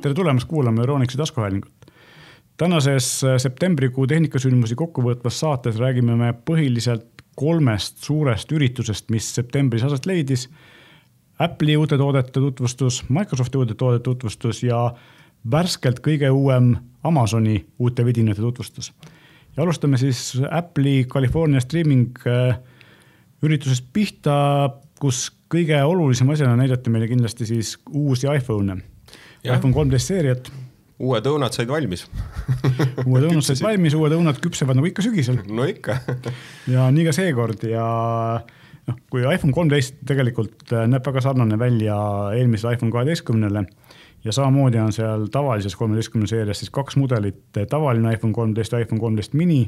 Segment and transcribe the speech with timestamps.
[0.00, 1.72] tere tulemast kuulama Euronixi taskuhäälingut.
[2.56, 10.06] tänases äh, septembrikuu tehnikasündmusi kokkuvõtvas saates räägime me põhiliselt kolmest suurest üritusest, mis septembris aset
[10.06, 10.48] leidis.
[11.38, 14.90] Apple'i uute toodete tutvustus, Microsofti uute toodete tutvustus ja
[15.50, 16.74] värskelt kõige uuem
[17.04, 18.92] Amazoni uute vidinate tutvustus.
[19.56, 22.56] ja alustame siis Apple'i California streaming äh,
[23.42, 24.70] üritusest pihta,
[25.00, 28.80] kus kõige olulisem asjana näidati meile kindlasti siis uusi iPhone'e
[29.44, 30.50] iPhone kolmteist seeriat.
[31.00, 32.06] uued õunad said valmis
[33.08, 35.40] uued õunad said valmis, uued õunad küpsevad nagu ikka sügisel.
[35.48, 36.00] no ikka
[36.74, 37.84] ja nii ka seekord ja
[38.90, 41.96] noh, kui iPhone kolmteist tegelikult äh, näeb väga sarnane välja
[42.36, 43.64] eelmisele iPhone kaheteistkümnele
[44.24, 49.00] ja samamoodi on seal tavalises kolmeteistkümne seerias siis kaks mudelit, tavaline iPhone kolmteist ja iPhone
[49.00, 49.62] kolmteist mini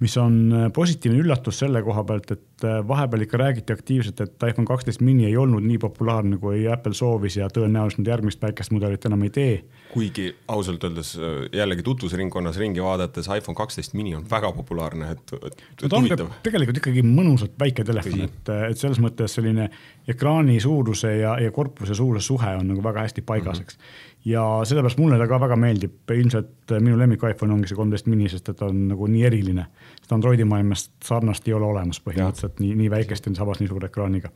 [0.00, 4.46] mis on äh, positiivne üllatus selle koha pealt, et äh, vahepeal ikka räägiti aktiivselt, et
[4.48, 8.74] iPhone kaksteist mini ei olnud nii populaarne, kui Apple soovis ja tõenäoliselt nad järgmist väikest
[8.74, 9.54] mudelit enam ei tee.
[9.94, 15.36] kuigi ausalt öeldes äh, jällegi tutvusringkonnas ringi vaadates iPhone kaksteist mini on väga populaarne, et,
[15.46, 15.62] et.
[15.82, 19.68] no ta on ka tegelikult ikkagi mõnusalt väike telefon, et, et selles mõttes selline
[20.08, 23.84] ekraani suuruse ja, ja korpuse suuruse suhe on nagu väga hästi paigas, eks mm.
[23.84, 28.08] -hmm ja sellepärast mulle ta ka väga meeldib, ilmselt minu lemmik iPhone ongi see kolmteist
[28.08, 29.66] mini, sest et ta on nagu nii eriline.
[30.00, 33.90] sest Androidi maailmas sarnast ei ole olemas põhimõtteliselt nii, nii väikest ja samas nii suure
[33.92, 34.30] ekraaniga.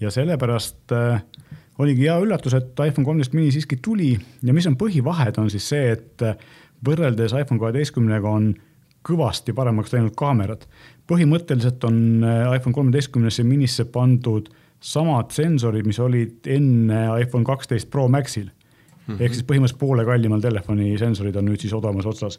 [0.00, 1.22] ja sellepärast äh,
[1.78, 5.68] oligi hea üllatus, et iPhone kolmteist mini siiski tuli ja mis on põhivahed, on siis
[5.72, 6.36] see, et äh,
[6.84, 8.52] võrreldes iPhone kaheteistkümnega on
[9.04, 10.66] kõvasti paremaks läinud kaamerad.
[11.08, 14.52] põhimõtteliselt on äh, iPhone kolmeteistkümnesse minisse pandud
[14.84, 18.50] samad sensorid, mis olid enne iPhone kaksteist Pro Maxil
[19.06, 19.22] Mm -hmm.
[19.22, 22.38] ehk siis põhimõtteliselt poole kallimal telefoni sensorid on nüüd siis odavamas otsas.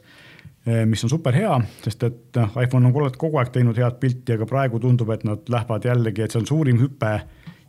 [0.66, 4.34] Eh, mis on super hea, sest et noh, iPhone on kogu aeg teinud head pilti,
[4.34, 7.20] aga praegu tundub, et nad lähevad jällegi, et see on suurim hüpe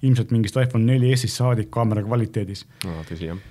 [0.02, 3.02] ilmselt mingist iPhone 4S-ist saadik kaamera kvaliteedis no,.
[3.10, 3.42] tõsi jah.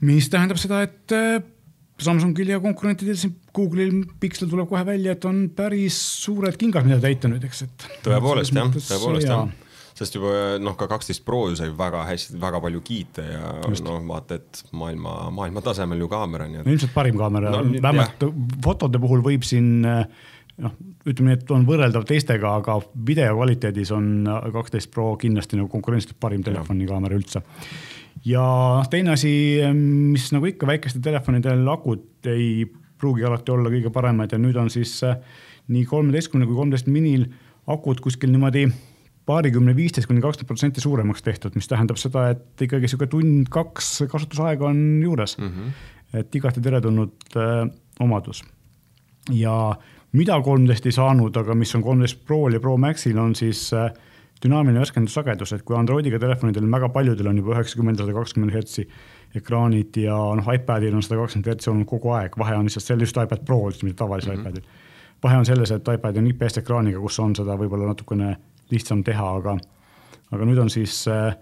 [0.00, 1.42] mis tähendab seda, et eh,
[2.00, 6.98] Samsungil ja konkurentidel siin Google'il Pixel tuleb kohe välja, et on päris suured kingad, mida
[7.00, 7.86] täita nüüd, eks, et.
[8.08, 9.52] tõepoolest jah, tõepoolest jah
[9.94, 13.50] sest juba noh, ka kaksteist Pro ju sai väga hästi, väga palju kiite ja
[13.86, 16.48] noh, vaata, et maailma, maailma tasemel ju kaamera.
[16.50, 18.24] no ilmselt parim kaamera no,, vähemalt
[18.64, 24.28] fotode puhul võib siin noh, ütleme nii, et on võrreldav teistega, aga video kvaliteedis on
[24.54, 27.42] kaksteist Pro kindlasti nagu konkurentsiliselt parim telefonikaamera üldse.
[28.26, 28.44] ja
[28.80, 29.34] noh, teine asi,
[29.74, 32.64] mis nagu ikka väikestel telefonidel akud ei
[32.98, 34.96] pruugi alati olla kõige paremad ja nüüd on siis
[35.70, 37.28] nii kolmeteistkümne kui kolmteist minil
[37.70, 38.66] akud kuskil niimoodi
[39.26, 44.68] paarikümne, viisteist kuni kakskümmend protsenti suuremaks tehtud, mis tähendab seda, et ikkagi sihuke tund-kaks kasutusaega
[44.68, 45.50] on juures mm.
[45.50, 46.18] -hmm.
[46.20, 47.68] et igati teretulnud äh,
[48.00, 48.44] omadus.
[49.30, 49.76] ja
[50.12, 53.90] mida kolmteist ei saanud, aga mis on kolmteist Prol ja Pro Maxil on siis äh,
[54.44, 58.88] dünaamiline värskendussagedus, et kui Androidiga telefonidel väga paljudel on juba üheksakümmend, sada kakskümmend hertsi
[59.34, 63.08] ekraanid ja noh, iPadil on sada kakskümmend hertsi olnud kogu aeg, vahe on lihtsalt selles
[63.08, 64.48] just iPad Pro, mitte tavalisel mm -hmm.
[64.48, 64.62] iPadil.
[65.22, 68.36] vahe on selles, et iPad on IPS ekraaniga, kus on seda võib-olla natukene
[68.72, 69.58] lihtsam teha, aga,
[70.32, 71.34] aga nüüd on siis äh,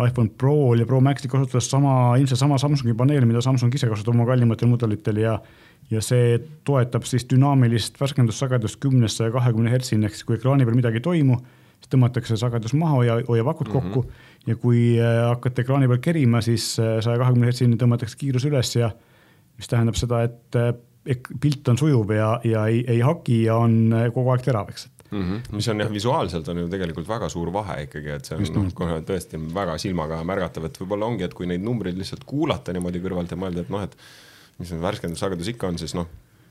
[0.00, 4.14] iPhone Pro ja Pro Maxi kasutuses sama, ilmselt sama Samsungi paneel, mida Samsung ise kasutab
[4.14, 5.38] oma kallimatel mudelitel ja
[5.90, 10.78] ja see toetab siis dünaamilist värskendussagedust kümnest saja kahekümne hertsini, ehk siis kui ekraani peal
[10.78, 11.36] midagi ei toimu,
[11.82, 13.90] siis tõmmatakse sagedus maha ja hoiab akut mm -hmm.
[13.92, 14.06] kokku
[14.46, 18.76] ja kui äh, hakkate ekraani peal kerima, siis äh, saja kahekümne hertsini tõmmatakse kiirus üles
[18.76, 18.90] ja
[19.58, 20.56] mis tähendab seda, et
[21.40, 25.22] pilt on sujuv ja, ja ei, ei haki ja on kogu aeg terav, eks mm.
[25.22, 25.56] -hmm.
[25.56, 28.72] mis on jah, visuaalselt on ju tegelikult väga suur vahe ikkagi, et see on noh,
[28.74, 33.02] kohe tõesti väga silmaga märgatav, et võib-olla ongi, et kui neid numbreid lihtsalt kuulata niimoodi
[33.04, 33.96] kõrvalt ja mõelda, et noh, et
[34.58, 36.10] mis see värskendussagedus ikka on, siis noh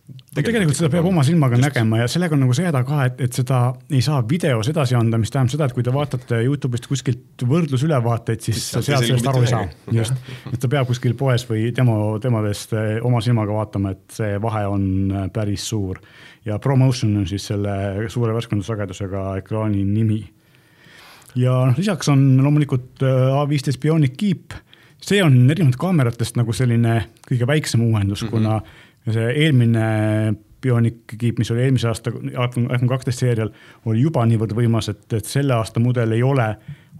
[0.09, 1.65] tegelikult, tegelikult seda peab oma silmaga just.
[1.67, 3.59] nägema ja sellega on nagu see häda ka, et, et seda
[3.91, 8.43] ei saa videos edasi anda, mis tähendab seda, et kui te vaatate Youtube'ist kuskilt võrdlusülevaateid,
[8.47, 9.63] siis sealt sellest aru ei saa.
[9.95, 10.17] just,
[10.53, 14.65] et ta peab kuskil poes või demo, demodest eh, oma silmaga vaatama, et see vahe
[14.71, 16.01] on eh, päris suur
[16.45, 20.21] ja Promotion on siis selle suure värskendussagedusega ekraani nimi.
[21.35, 24.55] ja noh, lisaks on loomulikult äh, A15 Bionic Keep,
[25.01, 28.31] see on erinevalt kaameratest nagu selline kõige väiksem uuendus mm, -hmm.
[28.31, 28.61] kuna
[29.07, 29.85] see eelmine
[30.61, 33.49] Bionic Keep, mis oli eelmise aasta iPhone kaksteist seerial,
[33.89, 36.51] oli juba niivõrd võimas, et, et selle aasta mudel ei ole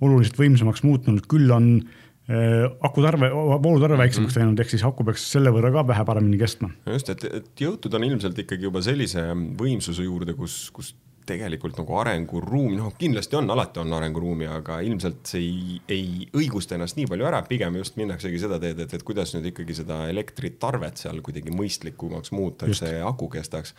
[0.02, 2.00] oluliselt võimsamaks muutunud, küll on äh,
[2.32, 6.04] Äh, akutarve, voolutarve väiksemaks läinud mm -hmm., ehk siis aku peaks selle võrra ka vähe
[6.06, 6.70] paremini kestma.
[6.86, 9.24] just, et, et jõutud on ilmselt ikkagi juba sellise
[9.58, 10.94] võimsuse juurde, kus, kus
[11.28, 16.78] tegelikult nagu arenguruumi, noh, kindlasti on, alati on arenguruumi, aga ilmselt see ei, ei õigusta
[16.78, 20.04] ennast nii palju ära, pigem just minnaksegi seda teed, et, et kuidas nüüd ikkagi seda
[20.12, 23.76] elektritarvet seal kuidagi mõistlikumaks muuta, et see aku kestaks.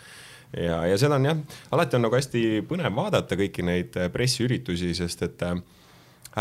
[0.53, 1.39] Ja, ja seda on jah,
[1.73, 5.57] alati on nagu hästi põnev vaadata kõiki neid pressiüritusi, sest et äh,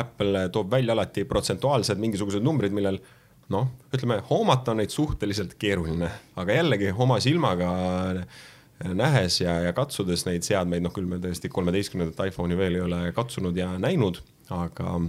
[0.01, 3.00] Apple toob välja alati protsentuaalsed mingisugused numbrid, millel
[3.51, 6.09] noh, ütleme hoomata on neid suhteliselt keeruline,
[6.39, 7.71] aga jällegi oma silmaga
[8.98, 13.01] nähes ja, ja katsudes neid seadmeid, noh küll me tõesti kolmeteistkümnendat iPhone'i veel ei ole
[13.16, 15.00] katsunud ja näinud, aga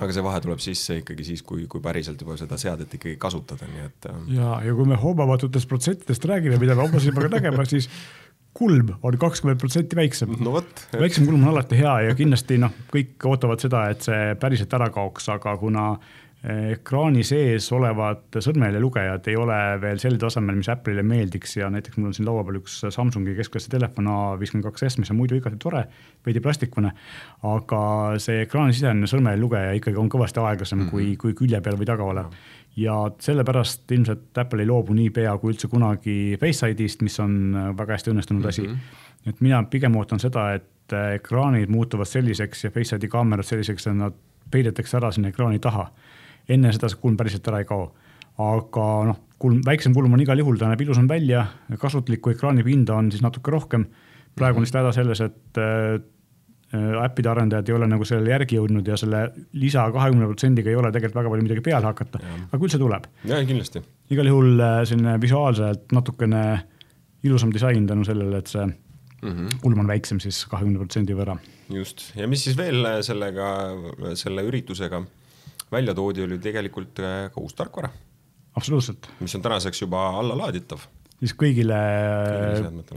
[0.00, 3.68] aga see vahe tuleb sisse ikkagi siis, kui, kui päriselt juba seda seadet ikkagi kasutada,
[3.68, 4.08] nii et.
[4.08, 7.90] Ähm, ja, ja kui me hoomamatutest protsentidest räägime, mida me oma silmaga nägema, siis
[8.56, 10.58] kulm on kakskümmend protsenti väiksem no.
[11.00, 14.90] väiksem kulm on alati hea ja kindlasti noh, kõik ootavad seda, et see päriselt ära
[14.92, 15.86] kaoks, aga kuna
[16.42, 22.08] ekraani sees olevad sõrmejäljelugejad ei ole veel sel tasemel, mis Apple'ile meeldiks ja näiteks mul
[22.10, 25.84] on siin laua peal üks Samsungi keskklassi telefon A52s, mis on muidu igati tore,
[26.26, 26.90] veidi plastikune.
[27.46, 27.82] aga
[28.22, 30.90] see ekraanisisene sõrmejäljelugeja ikkagi on kõvasti aeglasem mm -hmm.
[30.90, 32.32] kui, kui külje peal või taga olev.
[32.76, 37.92] ja sellepärast ilmselt Apple ei loobu niipea kui üldse kunagi Face ID-st, mis on väga
[37.92, 38.48] hästi õnnestunud mm -hmm.
[38.48, 39.28] asi.
[39.28, 43.96] et mina pigem ootan seda, et ekraanid muutuvad selliseks ja Face ID kaamerad selliseks, et
[43.96, 44.12] nad
[44.50, 45.90] peidetakse ära sinna ekraani taha
[46.48, 47.92] enne seda see kulm päriselt ära ei kao.
[48.42, 51.44] aga noh, kulm, väiksem kulm on igal juhul, ta näeb ilusam välja,
[51.78, 53.86] kasutuslikku ekraanipinda on siis natuke rohkem.
[54.34, 56.00] praegu on lihtsalt häda selles, et äh,
[57.04, 59.26] äppide arendajad ei ole nagu sellele järgi jõudnud ja selle
[59.60, 63.08] lisa kahekümne protsendiga ei ole tegelikult väga palju midagi peale hakata, aga küll see tuleb.
[63.28, 63.82] ja kindlasti.
[64.14, 66.44] igal juhul äh, selline visuaalselt natukene
[67.22, 68.74] ilusam disain tänu sellele, et see mm
[69.30, 69.58] -hmm.
[69.62, 71.36] kulm on väiksem siis kahekümne protsendi võrra.
[71.70, 73.50] just, ja mis siis veel äh, sellega,
[74.14, 75.04] selle üritusega
[75.72, 77.90] välja toodi, oli tegelikult äh, ka uus tarkvara.
[78.56, 79.08] absoluutselt.
[79.20, 80.84] mis on tänaseks juba allalaaditav.
[81.20, 81.78] siis kõigile,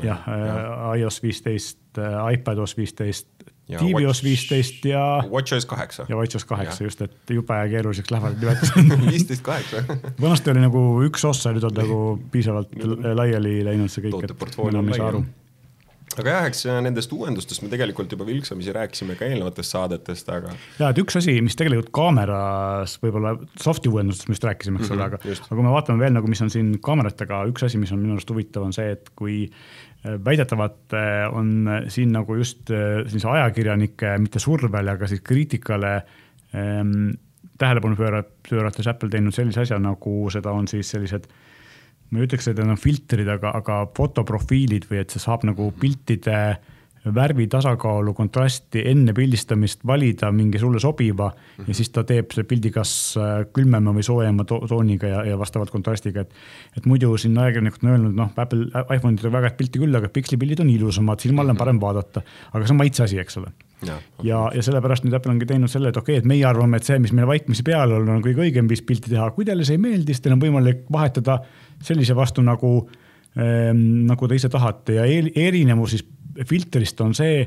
[0.03, 3.29] jah, äh, iOS viisteist, äh, iPadOS viisteist,
[3.65, 5.05] tvOS viisteist ja.
[5.31, 6.05] WatchOS kaheksa.
[6.09, 9.83] ja WatchOS kaheksa just, et jube keeruliseks lähevad nimetused viisteist kaheksa.
[10.21, 12.77] vanasti oli nagu üks osa, nüüd on nagu piisavalt
[13.15, 15.25] laiali läinud see kõik, et enam ei saa aru
[16.21, 20.53] aga jah, eks nendest uuendustest me tegelikult juba vilksamisi rääkisime ka eelnevatest saadetest, aga.
[20.79, 25.01] ja, et üks asi, mis tegelikult kaameras võib-olla soft'i uuendustest me just rääkisime, eks ole
[25.01, 27.81] mm -hmm,, aga, aga kui me vaatame veel nagu, mis on siin kaameratega, üks asi,
[27.81, 32.35] mis on minu arust huvitav, on see, et kui äh, väidetavalt äh, on siin nagu
[32.35, 35.95] just äh, sellise ajakirjanike, mitte survel, aga siis kriitikale
[36.55, 37.15] ähm,
[37.57, 41.43] tähelepanu pöörat-, pöörates Apple teinud sellise asja, nagu seda on siis sellised äh,
[42.11, 45.71] ma ei ütleks, et need on filtrid, aga, aga fotoprofiilid või et see saab nagu
[45.79, 46.39] piltide
[47.13, 51.67] värvi tasakaalu, kontrasti enne pildistamist valida mingi sulle sobiva mm -hmm.
[51.67, 55.39] ja siis ta teeb selle pildi kas äh, külmema või soojema to tooniga ja, ja
[55.39, 56.33] vastavalt kontrastiga, et.
[56.77, 58.65] et muidu siin ajakirjanikud on öelnud, noh, Apple,
[58.95, 62.21] iPhone'idel väga head pilti küll, aga pikslipildid on ilusamad, silmale on parem vaadata.
[62.53, 63.51] aga see on maitse asi, eks ole.
[63.85, 66.77] ja, ja, ja sellepärast nüüd Apple ongi teinud selle, et okei okay,, et meie arvame,
[66.77, 69.65] et see, mis meil vaikimisi peal on, on kõige õigem viis pilti teha, kui teile
[69.65, 71.39] see ei meeldi, siis teil on võimalik vahetada
[71.81, 72.89] sellise vastu nagu
[73.37, 76.05] ähm,, nagu te ise tahate ja erinevus siis
[76.43, 77.43] filtrist on see,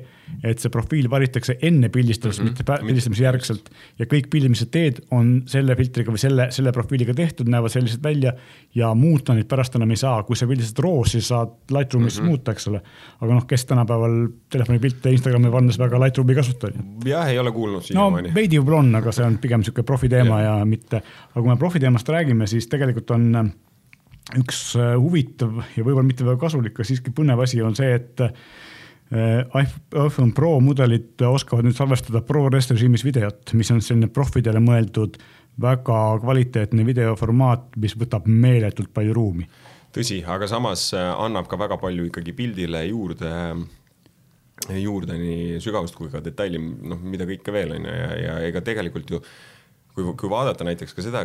[0.47, 2.63] et see profiil valitakse enne pildistamist mm, -hmm.
[2.63, 3.71] mitte pildistamise järgselt.
[3.99, 7.73] ja kõik pildid, mis sa teed, on selle filtriga või selle, selle profiiliga tehtud, näevad
[7.73, 8.33] sellised välja
[8.75, 10.23] ja muuta neid pärast enam ei saa.
[10.23, 12.29] kui sa pildistad roos, siis saad Lightroomis mm -hmm.
[12.29, 12.81] muuta, eks ole.
[13.21, 16.69] aga noh, kes tänapäeval telefoni pilte Instagrami pannes väga Lightroomi ei kasuta.
[17.05, 18.35] jah, ei ole kuulnud siiamaani no,.
[18.35, 20.59] veidi võib-olla on, aga see on pigem niisugune profiteema ja.
[20.59, 20.97] ja mitte,
[21.31, 23.53] aga kui me profiteemast räägime, siis tegelikult on
[24.37, 28.25] üks äh, huvitav ja võib-olla mitte väga kasulik, aga siiski põnev asi on see, et
[28.25, 28.35] äh,
[29.57, 35.17] iPhone Pro mudelid oskavad nüüd salvestada ProRes režiimis videot, mis on selline profidele mõeldud
[35.59, 39.49] väga kvaliteetne videoformaat, mis võtab meeletult palju ruumi.
[39.97, 43.33] tõsi, aga samas äh, annab ka väga palju ikkagi pildile juurde,
[44.77, 48.61] juurde nii sügavust kui ka detaili, noh, mida kõike veel on ju, ja, ja ega
[48.61, 49.23] tegelikult ju
[49.95, 51.25] kui, kui vaadata näiteks ka seda,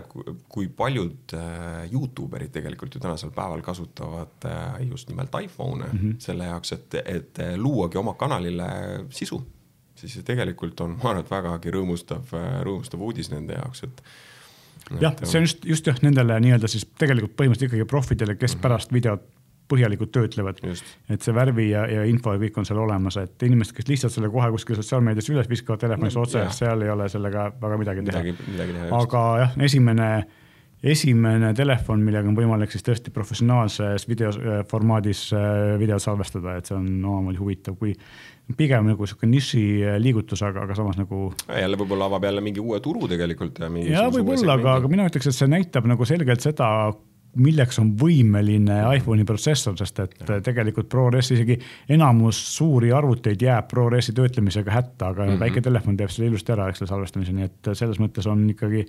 [0.50, 6.00] kui paljud äh, Youtube erid tegelikult ju tänasel päeval kasutavad äh, just nimelt iPhone'e mm
[6.00, 6.16] -hmm.
[6.20, 8.70] selle jaoks, et, et luuagi oma kanalile
[9.10, 9.44] sisu,
[9.96, 14.04] siis tegelikult on, ma arvan, et vägagi rõõmustav, rõõmustav uudis nende jaoks, et
[15.02, 18.58] jah, see on just, just jah, nendele nii-öelda siis tegelikult põhimõtteliselt ikkagi profidele, kes mm
[18.58, 18.62] -hmm.
[18.62, 19.22] pärast videot
[19.72, 20.60] põhjalikult töötlevad.
[20.64, 24.16] et see värvi ja, ja info ja kõik on seal olemas, et inimesed, kes lihtsalt
[24.16, 28.06] selle kohe kuskil sotsiaalmeedias üles viskavad telefonis no, otse, seal ei ole sellega väga midagi
[28.10, 28.24] teha.
[29.00, 30.10] aga jah, esimene,
[30.84, 36.78] esimene telefon, millega on võimalik siis tõesti professionaalses videoformaadis äh, äh, videot salvestada, et see
[36.78, 37.96] on omamoodi huvitav, kui
[38.60, 41.30] pigem nagu sihuke niši äh, liigutus, aga, aga samas nagu.
[41.48, 43.72] jälle võib-olla avab jälle mingi uue turu tegelikult ja.
[43.96, 46.68] ja võib-olla, aga, aga mina ütleks, et see näitab nagu selgelt seda,
[47.36, 51.58] milleks on võimeline iPhone'i protsessor, sest et tegelikult ProRes isegi
[51.96, 55.40] enamus suuri arvuteid jääb ProResi töötlemisega hätta, aga mm -hmm.
[55.40, 58.86] väike telefon teeb selle ilusti ära, eks selle salvestamise, nii et selles mõttes on ikkagi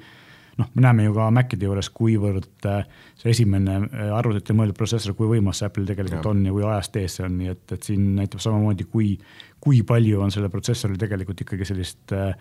[0.58, 2.84] noh, me näeme ju ka Macide juures, kuivõrd äh,
[3.18, 6.30] see esimene äh, arvutite mõeldud protsessor, kui võimas see Apple'il tegelikult ja.
[6.30, 9.18] on ja kui ajast ees see on, nii et, et siin näitab samamoodi, kui,
[9.60, 12.34] kui palju on sellel protsessoril tegelikult ikkagi sellist äh,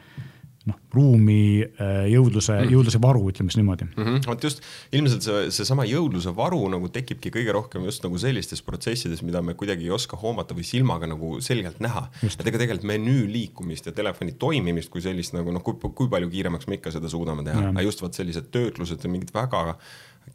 [0.70, 4.04] noh, ruumi äh, jõudluse mm., jõudluse varu, ütleme siis niimoodi mm.
[4.06, 4.22] -hmm.
[4.30, 4.64] vot just,
[4.96, 9.58] ilmselt see, seesama jõudluse varu nagu tekibki kõige rohkem just nagu sellistes protsessides, mida me
[9.60, 12.08] kuidagi ei oska hoomata või silmaga nagu selgelt näha.
[12.24, 16.32] et ega tegelikult menüü liikumist ja telefoni toimimist kui sellist nagu noh, kui, kui palju
[16.32, 19.76] kiiremaks me ikka seda suudame teha, aga just vot sellised töötlused ja mingid väga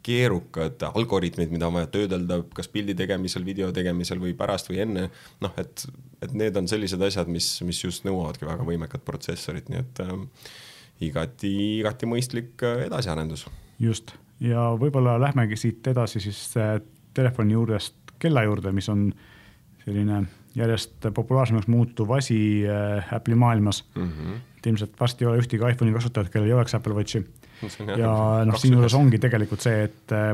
[0.03, 5.09] keerukad algoritmid, mida on vaja töödelda, kas pildi tegemisel, video tegemisel või pärast või enne.
[5.41, 5.85] noh, et,
[6.21, 10.15] et need on sellised asjad, mis, mis just nõuavadki väga võimekat protsessorit, nii et äh,
[11.09, 13.47] igati, igati mõistlik äh, edasiarendus.
[13.79, 16.77] just ja võib-olla lähmegi siit edasi siis äh,
[17.13, 19.09] telefoni juurest kella juurde, mis on
[19.83, 20.23] selline
[20.57, 24.09] järjest populaarsemaks muutuv asi äh, Apple'i maailmas mm.
[24.09, 24.39] -hmm.
[24.57, 27.25] et ilmselt varsti ei ole ühtegi iPhone'i kasutajat, kellel ei oleks Apple Watchi
[28.03, 28.13] ja
[28.45, 30.31] noh, siinjuures ongi tegelikult see, et äh,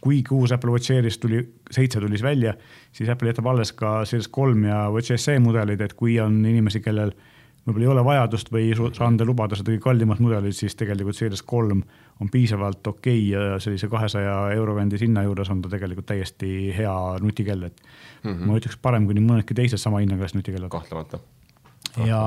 [0.00, 2.54] kuigi uus Apple Watch Series tuli, seitse tuli siis välja,
[2.92, 6.80] siis Apple jätab alles ka Series kolm ja Watch SE mudelid, et kui on inimesi,
[6.84, 7.12] kellel
[7.66, 11.18] võib-olla ei ole vajadust või ei saa enda lubada seda kõige kallimat mudelit, siis tegelikult
[11.18, 11.82] Series kolm
[12.18, 16.72] on piisavalt okei okay ja sellise kahesaja euro kandis hinna juures on ta tegelikult täiesti
[16.76, 17.82] hea nutikell, et
[18.22, 18.46] mm -hmm.
[18.46, 20.70] ma ütleks parem kui nii mõnedki teised sama hinnaklassi nutikellad.
[20.70, 21.20] kahtlemata
[22.06, 22.22] ja,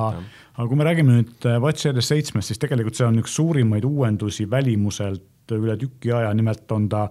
[0.56, 3.86] aga kui me räägime nüüd äh, Watch Series seitsmest, siis tegelikult see on üks suurimaid
[3.88, 7.06] uuendusi välimuselt üle tüki aja, nimelt on ta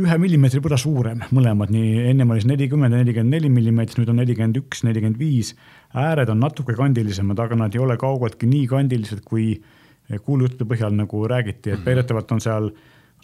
[0.00, 4.12] ühe millimeetri võrra suurem, mõlemad, nii ennem oli see nelikümmend ja nelikümmend neli millimeetrit, nüüd
[4.12, 5.52] on nelikümmend üks, nelikümmend viis.
[5.94, 9.58] ääred on natuke kandilisemad, aga nad ei ole kaugeltki nii kandilised, kui
[10.24, 12.70] kuulujuttude põhjal nagu räägiti, et väidetavalt on seal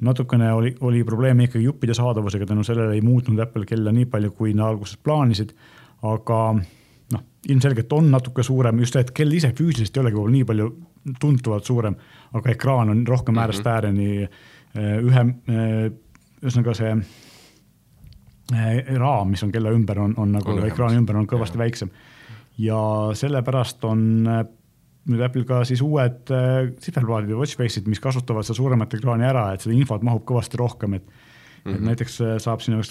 [0.02, 4.34] natukene oli, oli probleeme ikkagi juppide saadavusega, tänu sellele ei muutnud Apple kella nii palju,
[4.36, 5.54] kui nad alguses plaanisid.
[6.02, 6.38] aga
[7.14, 10.48] noh, ilmselgelt on natuke suurem, just see, et kell ise füüsiliselt ei olegi võib-olla nii
[10.48, 10.66] palju
[11.22, 11.96] tuntavalt suurem,
[12.34, 13.74] aga ekraan on rohkem äärest mm -hmm.
[13.74, 15.86] ääreni eh, ühe, eh,
[16.42, 16.92] ühesõnaga see
[18.56, 21.64] eh, raam, mis on kella ümber, on, on nagu on ekraani ümber on kõvasti ja.
[21.64, 21.90] väiksem.
[22.58, 22.80] ja
[23.14, 24.24] sellepärast on
[25.06, 26.26] nüüd Apple'il ka siis uued
[26.80, 30.58] sihverplaadid ja watch face'id, mis kasutavad seda suuremat ekraani ära, et seda infot mahub kõvasti
[30.58, 31.74] rohkem, et mm, -hmm.
[31.74, 31.86] et mhm.
[31.86, 32.82] näiteks saab sinna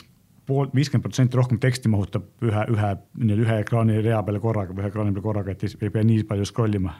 [0.46, 4.84] pool, viiskümmend protsenti rohkem teksti mahutab ühe, ühe, nii-öelda ühe ekraani rea peale korraga või
[4.84, 6.96] ühe ekraani peale korraga, et ei pea nii palju scroll ima,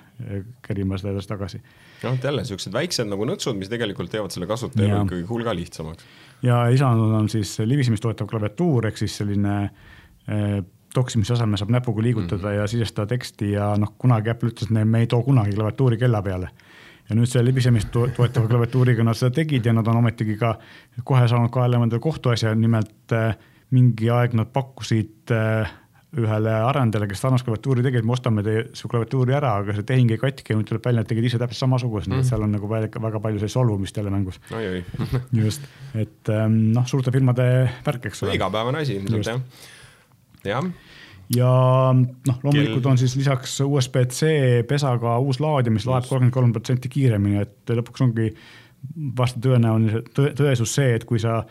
[0.66, 1.62] kerima seda edasi-tagasi.
[2.04, 6.08] noh, et jälle siuksed väiksed nagu nõksud, mis tegelikult teevad selle kasutaja ikkagi hulga lihtsamaks.
[6.46, 10.62] ja lisandunud on siis libisemist toetav klaviatuur ehk siis selline eh,
[10.96, 12.62] toksimise asemel saab näpuga liigutada mm -hmm.
[12.62, 16.22] ja sisestada teksti ja noh, kunagi Apple ütles, et me ei too kunagi klaviatuuri kella
[16.22, 16.50] peale
[17.10, 20.56] ja nüüd selle libisemist toetava klaviatuuriga nad seda tegid ja nad on ometigi ka
[21.06, 23.36] kohe saanud kaela endale kohtuasja, nimelt äh,
[23.76, 25.74] mingi aeg nad pakkusid äh,
[26.16, 29.88] ühele arendajale, kes sarnast klaviatuuri tegi, et me ostame teie su klaviatuuri ära, aga see
[29.88, 32.08] tehing ei katki ja nüüd tuleb välja, et tegid ise täpselt samasugust.
[32.08, 34.40] Mm., nii et seal on nagu väga, väga palju sellist solvumist jälle mängus.
[35.44, 37.48] just, et ähm, noh, suurte firmade
[37.86, 38.38] värk, eks ole.
[38.40, 39.42] igapäevane asi ilmselt jah,
[40.48, 40.70] jah
[41.34, 41.52] ja
[41.96, 47.42] noh, loomulikult on siis lisaks USB-C pesaga uus laadija, mis laeb kolmkümmend kolm protsenti kiiremini,
[47.42, 48.32] et lõpuks ongi
[49.18, 51.42] vasta tõenäoline tõ, tõesus see, et kui sa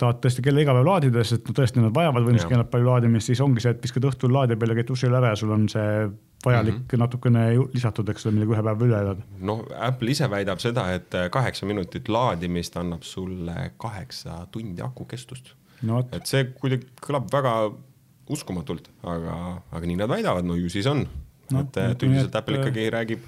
[0.00, 3.30] tahad tõesti kella iga päev laadida, sest no tõesti nad vajavad võimsust kellad palju laadimist,
[3.30, 5.68] siis ongi see, et viskad õhtul laadija peale, käid duši all ära ja sul on
[5.70, 6.08] see
[6.44, 7.02] vajalik mm -hmm.
[7.04, 7.44] natukene
[7.74, 9.22] lisatud, eks ole, millega ühe päeva üle elada.
[9.40, 16.04] noh, Apple ise väidab seda, et kaheksa minutit laadimist annab sulle kaheksa tundi akukestust no,.
[16.12, 17.54] et see kuidagi kõlab väga
[18.32, 19.34] uskumatult, aga,
[19.74, 21.60] aga nii nad väidavad, no ju siis on no,.
[21.60, 23.26] et, et üldiselt Apple ikkagi räägib,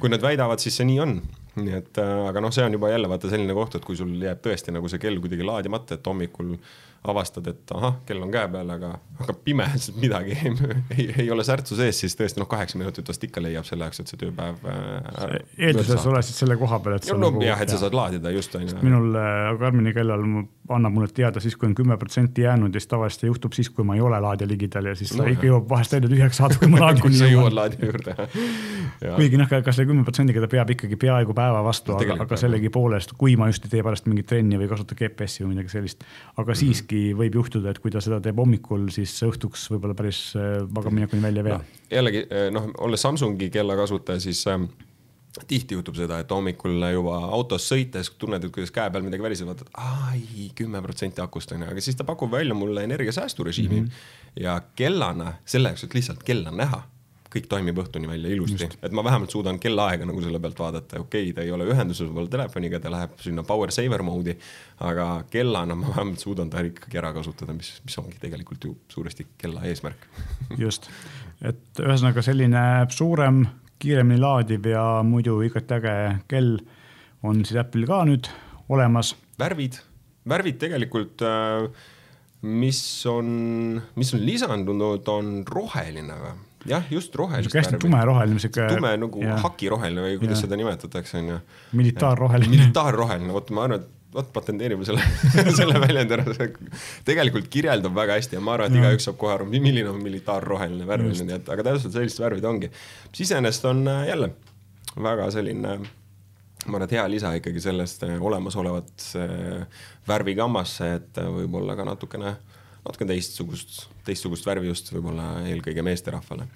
[0.00, 1.20] kui nad väidavad, siis see nii on
[1.60, 4.12] nii et äh, aga noh, see on juba jälle vaata selline koht, et kui sul
[4.22, 6.54] jääb tõesti nagu see kell kuidagi laadimata, et hommikul
[7.02, 9.64] avastad, et ahah, kell on käe peal, aga hakkab pime,
[9.98, 10.52] midagi ei,
[10.96, 14.02] ei, ei ole särtsu sees, siis tõesti noh, kaheksa minutit vast ikka leiab selle jaoks,
[14.02, 15.34] et see tööpäev äh,.
[15.58, 17.08] eelduses oleksid selle koha peal, et.
[17.10, 18.78] no nagu, jah, et sa saad laadida just on ju.
[18.86, 20.22] minul äh, Karmini kellal
[20.72, 23.70] annab mulle teada siis, kui on kümme protsenti jäänud ja siis tavaliselt see juhtub siis,
[23.74, 26.60] kui ma ei ole laadija ligidal ja siis no, ikka jõuab vahest välja tühjaks saada,
[26.60, 27.34] kui ma laadijani jõuan.
[27.34, 28.16] jõuad laadija juurde
[29.02, 33.16] kuigi noh, ka selle kümne protsendiga ta peab ikkagi peaaegu päeva vastu, aga, aga sellegipoolest,
[33.18, 36.04] kui ma just ei tee pärast mingit trenni või kasuta GPS-i või midagi sellist.
[36.04, 36.60] aga mm -hmm.
[36.60, 41.26] siiski võib juhtuda, et kui ta seda teeb hommikul, siis õhtuks võib-olla päris magamaminekuni äh,
[41.28, 41.82] välja ei vea no,.
[41.92, 44.60] jällegi äh, noh, olles Samsungi kella kasutaja, siis äh,
[45.48, 49.50] tihti juhtub seda, et hommikul juba autos sõites tunned, et kuidas käe peal midagi väriseb,
[49.50, 53.86] vaatad, ai, kümme protsenti akust on ju, aga siis ta pakub välja mulle energiasäästurežiimi mm
[53.86, 54.42] -hmm.
[54.44, 56.82] ja kellana, selle jaoks, et lihtsalt kella näha
[57.32, 61.30] kõik toimib õhtuni välja ilusti, et ma vähemalt suudan kellaaega nagu selle pealt vaadata, okei
[61.30, 64.36] okay,, ta ei ole ühenduses võib-olla telefoniga, ta läheb sinna power saver mode'i,
[64.84, 69.26] aga kellana ma vähemalt suudan ta ikkagi ära kasutada, mis, mis ongi tegelikult ju suuresti
[69.40, 70.04] kella eesmärk.
[70.60, 70.90] Just,
[71.40, 73.46] et ühesõnaga selline suurem,
[73.82, 75.96] kiiremini laadiv ja muidu igati äge
[76.30, 76.60] kell
[77.26, 78.28] on siis Apple'il ka nüüd
[78.72, 79.16] olemas.
[79.40, 79.80] värvid,
[80.28, 81.66] värvid tegelikult äh,
[82.42, 83.28] mis on,
[83.94, 86.32] mis on lisandunud, on roheline või?
[86.68, 87.64] Jah, just rohelist värvi.
[87.64, 88.68] hästi tumeroheline, sihuke.
[88.74, 90.46] tume nagu hakiroheline või kuidas ja.
[90.46, 91.40] seda nimetatakse, on ju.
[91.80, 92.52] militaarroheline.
[92.56, 95.04] militaarroheline, vot ma arvan, et vot patenteerime selle
[95.58, 96.52] selle väljendi ära, see
[97.08, 100.86] tegelikult kirjeldab väga hästi ja ma arvan, et igaüks saab kohe aru, milline on militaarroheline
[100.88, 102.70] värv, nii et aga täpselt sellised värvid ongi.
[103.08, 104.32] mis iseenesest on äh, jälle
[105.00, 105.76] väga selline
[106.66, 112.36] ma arvan, et hea lisa ikkagi sellest äh, olemasolevat äh, värvigammasse, et võib-olla ka natukene,
[112.82, 116.48] natuke teistsugust, teistsugust värvi just võib-olla eelkõige meesterahvale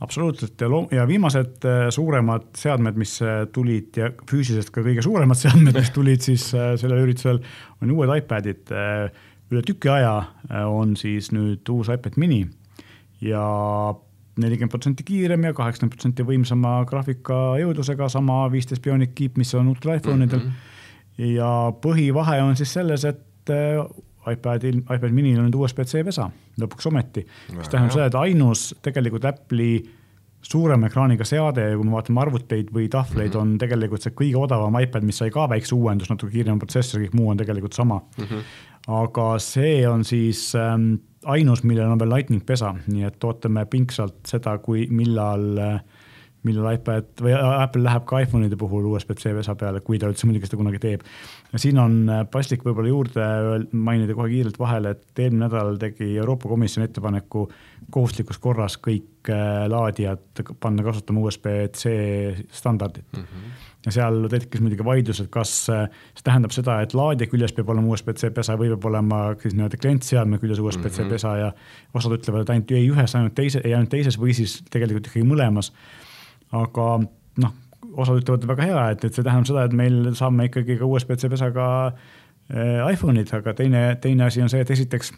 [0.00, 5.02] absoluutselt ja loo- ja viimased äh, suuremad seadmed, mis äh, tulid ja füüsiliselt ka kõige
[5.02, 7.40] suuremad seadmed, mis tulid siis äh, sellel üritusel,
[7.82, 8.70] on uued iPadid.
[9.48, 10.12] üle tüki aja
[10.68, 12.42] on siis nüüd uus iPad mini
[13.24, 13.40] ja
[14.36, 19.94] nelikümmend protsenti kiirem ja kaheksakümmend protsenti võimsama graafikajõudlusega, sama viisteist Bionic Keep, mis on uutel
[19.96, 20.50] iPhone idel mm.
[20.52, 21.32] -hmm.
[21.32, 23.50] ja põhivahe on siis selles, et
[24.28, 26.28] iPadil, iPad minil on nüüd USB-C pesa
[26.60, 29.78] lõpuks ometi, mis tähendab seda, et ainus tegelikult Apple'i
[30.48, 33.54] suurema ekraaniga seade ja kui me vaatame arvuteid või tahvleid mm, -hmm.
[33.54, 37.16] on tegelikult see kõige odavam iPad, mis sai ka väikse uuenduse, natuke kiirema protsessori, kõik
[37.18, 38.24] muu on tegelikult sama mm.
[38.24, 38.42] -hmm.
[39.02, 40.94] aga see on siis ähm,
[41.24, 45.80] ainus, millel on veel lightning pesa, nii et ootame pingsalt seda, kui, millal äh,
[46.48, 50.50] millal iPad või Apple läheb ka iPhone'ide puhul USB-C pesa peale, kui ta üldse muidugi
[50.50, 51.06] seda kunagi teeb
[51.56, 53.26] siin on äh, paslik võib-olla juurde
[53.72, 57.46] mainida kohe kiirelt vahele, et eelmine nädal tegi Euroopa Komisjon ettepaneku
[57.94, 61.94] kohustuslikus korras kõik äh, laadijad panna kasutama USB-C
[62.52, 63.22] standardit mm.
[63.22, 63.54] -hmm.
[63.86, 67.72] ja seal tekkis muidugi vaidlus, et kas äh, see tähendab seda, et laadija küljes peab
[67.72, 71.16] olema USB-C pesa või peab olema siis nii-öelda klientseadme küljes USB-C -hmm.
[71.16, 71.52] pesa ja
[71.94, 75.24] osad ütlevad, et ainult ei ühes, ainult teise, ei ainult teises või siis tegelikult ikkagi
[75.24, 75.72] mõlemas.
[76.56, 76.88] Aga
[77.42, 77.54] noh
[77.98, 81.30] osad ütlevad väga hea, et, et see tähendab seda, et meil saame ikkagi ka USB-C
[81.32, 85.14] pesaga äh, iPhone'id, aga teine, teine asi on see, et esiteks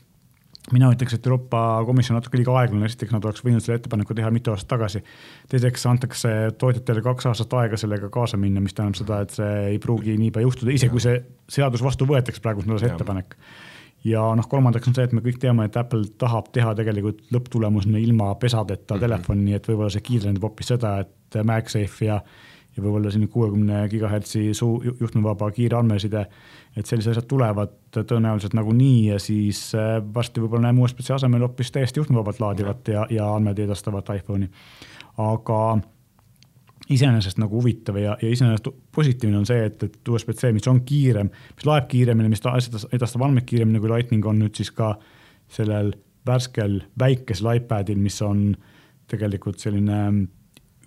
[0.75, 4.31] mina ütleks, et Euroopa Komisjon natuke liiga aeglane, esiteks nad oleks võinud selle ettepaneku teha
[4.35, 5.03] mitu aastat tagasi.
[5.51, 9.81] teiseks antakse tootjatele kaks aastat aega sellega kaasa minna, mis tähendab seda, et see ei
[9.83, 11.17] pruugi niipea juhtuda, isegi kui see
[11.51, 13.37] seadus vastu võetakse, praegu see ettepanek.
[14.05, 18.01] Ja noh, kolmandaks on see, et me kõik teame, et Apple tahab teha tegelikult lõpptulemusena
[18.01, 19.07] ilma pesadeta mm -hmm.
[19.07, 22.21] telefoni, nii et võib-olla see kiirendab hoopis seda, et MagSafe ja
[22.77, 26.27] ja võib-olla selline kuuekümne gigahertsi suu, juhtmevaba kiire andmeside.
[26.77, 31.73] et sellised asjad tulevad tõenäoliselt nagunii ja siis äh, varsti võib-olla näeme USB-C asemel hoopis
[31.75, 34.51] täiesti juhtmevabalt laadivat ja, ja andmeid edastavat iPhone'i.
[35.19, 35.81] aga
[36.90, 41.31] iseenesest nagu huvitav ja, ja iseenesest positiivne on see, et, et USB-C, mis on kiirem,
[41.57, 42.57] mis loeb kiiremini, mis ta
[42.92, 44.94] edastab andmeid kiiremini kui Lightning on nüüd siis ka
[45.50, 45.92] sellel
[46.26, 48.50] värskel väikesel iPadil, mis on
[49.11, 50.00] tegelikult selline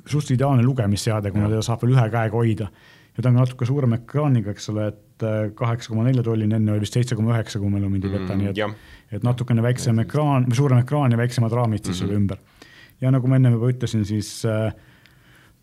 [0.03, 2.69] suhteliselt ideaalne lugemisseade, kuna teda saab veel ühe käega hoida.
[3.13, 6.57] ja ta on ka natuke suurema ekraaniga, eks ole, et äh, kaheksa koma nelja tolline,
[6.57, 8.87] enne oli vist seitse koma üheksa, kui mälu mind ei peta mm,, nii et,
[9.19, 12.15] et natukene väiksem ekraan või suurem ekraan ja väiksemad raamid siis mm -hmm.
[12.15, 12.37] ümber.
[13.01, 14.73] ja nagu ma enne juba ütlesin, siis äh,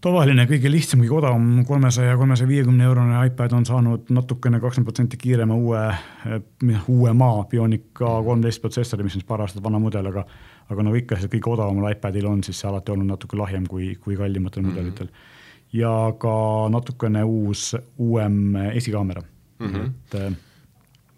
[0.00, 5.18] tavaline, kõige lihtsam, kõige odavam kolmesaja, kolmesaja viiekümne eurone iPad on saanud natukene kakskümmend protsenti
[5.20, 10.08] kiirema uue, äh, uue maa Bionic A13 protsessori, mis on siis paar aastat vana mudel,
[10.12, 10.24] aga
[10.70, 13.94] aga nagu ikka, see kõige odavamal iPadil on siis see alati olnud natuke lahjem kui,
[14.00, 14.74] kui kallimatel mm -hmm.
[14.74, 15.08] mudelitel.
[15.72, 19.22] ja ka natukene uus, uuem esikaamera
[19.58, 19.86] mm, -hmm.
[19.86, 20.36] et äh,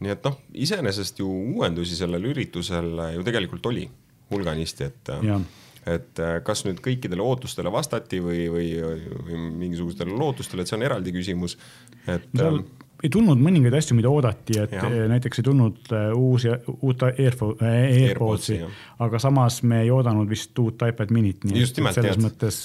[0.01, 3.91] nii et noh, iseenesest ju uuendusi sellel üritusel ju tegelikult oli
[4.31, 5.41] hulganisti, et ja.
[5.89, 10.87] Et äh, kas nüüd kõikidele ootustele vastati või, või, või mingisugustele lootustele, et see on
[10.87, 11.59] eraldi küsimus,
[12.07, 12.63] et seal
[13.03, 14.85] ei tulnud mõningaid asju, mida oodati, et ja.
[14.87, 16.53] Eh, näiteks ei tulnud eh, uusi,
[16.87, 18.61] uut Airfo, eh, AirPodsi,
[19.03, 22.23] aga samas me ei oodanud vist uut iPad minit, nii Just et nimelt, selles jah.
[22.23, 22.61] mõttes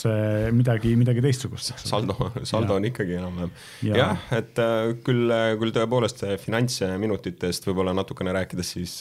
[0.55, 1.73] midagi, midagi teistsugust.
[1.81, 2.77] saldo, saldo ja.
[2.77, 3.53] on ikkagi enam-vähem
[3.89, 3.99] ja.
[4.03, 4.63] jah, et
[5.07, 8.97] küll, küll tõepoolest finantsminutitest võib-olla natukene rääkides, siis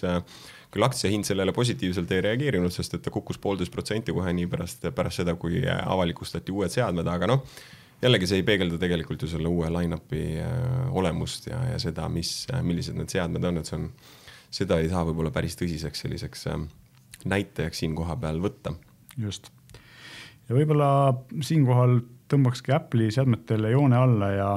[0.73, 4.89] küll aktsiahind sellele positiivselt ei reageerinud, sest et ta kukkus poolteist protsenti kohe nii pärast,
[4.97, 7.45] pärast seda, kui avalikustati uued seadmed, aga noh
[8.03, 12.45] jällegi see ei peegelda tegelikult ju selle uue line-up'i äh, olemust ja, ja seda, mis,
[12.53, 13.89] äh, millised need seadmed on, et see on,
[14.61, 16.65] seda ei saa võib-olla päris tõsiseks selliseks äh,
[17.27, 18.77] näitajaks siin kohapeal võtta.
[19.19, 19.51] just.
[20.49, 20.91] ja võib-olla
[21.41, 24.51] siinkohal tõmbakski Apple'i seadmetele joone alla ja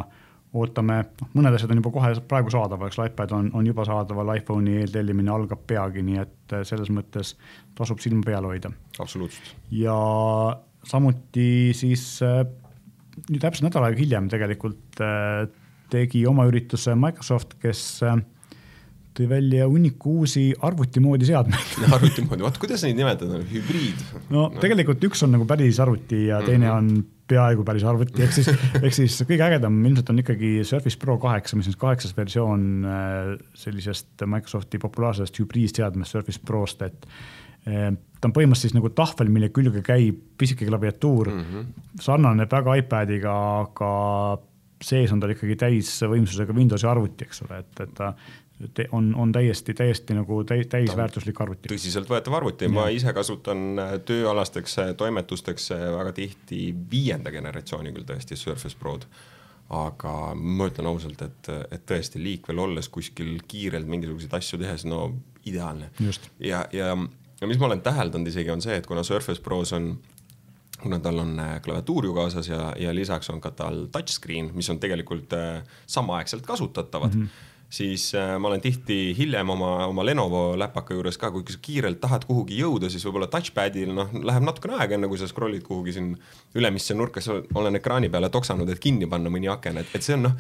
[0.58, 4.32] ootame, noh, mõned asjad on juba kohe praegu saadaval, eks iPad on, on juba saadaval,
[4.40, 7.36] iPhone'i eeltellimine algab peagi, nii et selles mõttes
[7.78, 8.72] tasub silma peal hoida.
[8.98, 9.54] absoluutselt.
[9.72, 9.96] ja
[10.90, 12.18] samuti siis
[13.28, 15.46] nüüd täpselt nädal aega hiljem tegelikult äh,
[15.92, 18.20] tegi oma ürituse Microsoft, kes äh,
[19.18, 24.04] tõi välja hunniku uusi arvuti moodi seadmeid arvuti moodi, vaat kuidas neid nimetada, hübriid?
[24.34, 26.78] no tegelikult üks on nagu päris arvuti ja teine -hmm.
[26.78, 28.50] on peaaegu päris arvuti, ehk siis,
[28.84, 32.64] ehk siis kõige ägedam ilmselt on ikkagi Surface Pro kaheksa, mis on siis kaheksas versioon
[32.86, 37.06] äh, sellisest Microsofti populaarsest hübriidseadmest Surface Prost, et
[37.66, 41.88] ta on põhimõtteliselt siis nagu tahvel, mille külge käib pisike klaviatuur mm, -hmm.
[42.02, 43.92] sarnaneb väga iPadiga, aga
[44.84, 48.14] sees on tal ikkagi täisvõimsusega Windowsi arvuti, eks ole, et, et ta
[48.92, 51.72] on, on täiesti, täiesti nagu täis, täisväärtuslik arvuti.
[51.72, 58.08] tõsiseltvõetav arvuti, ma ise kasutan äh, tööalasteks äh, toimetusteks äh, väga tihti viienda generatsiooni küll
[58.08, 59.08] tõesti Surface Prod.
[59.70, 65.14] aga ma ütlen ausalt, et, et tõesti liikvel olles kuskil kiirelt mingisuguseid asju tehes, no
[65.46, 65.92] ideaalne.
[66.40, 66.96] ja, ja
[67.42, 69.94] ja mis ma olen täheldanud isegi on see, et kuna Surface Pros on
[70.80, 74.70] kuna tal on äh, klaviatuur ju kaasas ja, ja lisaks on ka tal touchscreen, mis
[74.70, 80.06] on tegelikult äh, samaaegselt kasutatavad mm, -hmm siis äh, ma olen tihti hiljem oma, oma
[80.06, 84.46] Lenovo läpaka juures ka, kui sa kiirelt tahad kuhugi jõuda, siis võib-olla touchpad'il noh, läheb
[84.48, 86.12] natukene aega, enne kui sa scroll'id kuhugi siin
[86.58, 87.22] ülemisse nurka,
[87.60, 90.36] olen ekraani peale toksanud, et kinni panna mõni aken, et, et see on noh,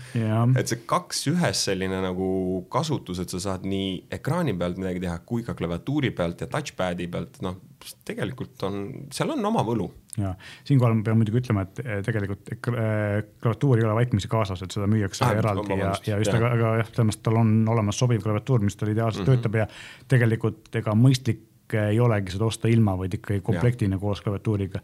[0.58, 2.30] et see kaks ühes selline nagu
[2.74, 7.10] kasutus, et sa saad nii ekraani pealt midagi teha kui ka klaviatuuri pealt ja touchpad'i
[7.12, 7.62] pealt, noh
[8.06, 8.80] tegelikult on,
[9.13, 9.88] seal on oma võlu
[10.20, 10.34] ja
[10.68, 14.88] siinkohal ma pean muidugi ütlema, et tegelikult äh, klaviatuur ei ole vaikimisi kaasas, et seda
[14.92, 18.24] müüakse ah, eraldi ja, ja just, aga, aga jah, selles mõttes tal on olemas sobiv
[18.26, 19.46] klaviatuur, mis tal ideaalselt mm -hmm.
[19.46, 19.68] töötab ja
[20.12, 21.46] tegelikult ega mõistlik
[21.78, 24.82] ei olegi seda osta ilma, vaid ikkagi komplektina koos klaviatuuriga.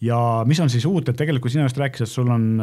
[0.00, 2.60] Ja mis on siis uut, et tegelikult sina just rääkisid, et sul on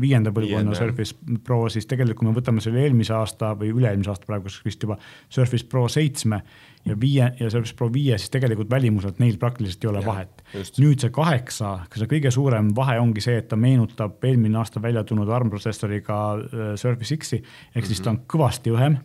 [0.00, 1.14] viienda põlvkonna Surface
[1.44, 4.98] Pro, siis tegelikult kui me võtame selle eelmise aasta või üle-eelmise aasta praegu vist juba
[5.28, 6.42] Surface Pro seitsme
[6.84, 10.42] ja viie ja Surface Pro viie, siis tegelikult välimuselt neil praktiliselt ei ole ja, vahet.
[10.80, 15.04] nüüd see kaheksa, see kõige suurem vahe ongi see, et ta meenutab eelmine aasta välja
[15.04, 17.86] tulnud ARM protsessoriga äh, Surface X-i ehk mm -hmm.
[17.86, 18.96] siis ta on kõvasti õhem,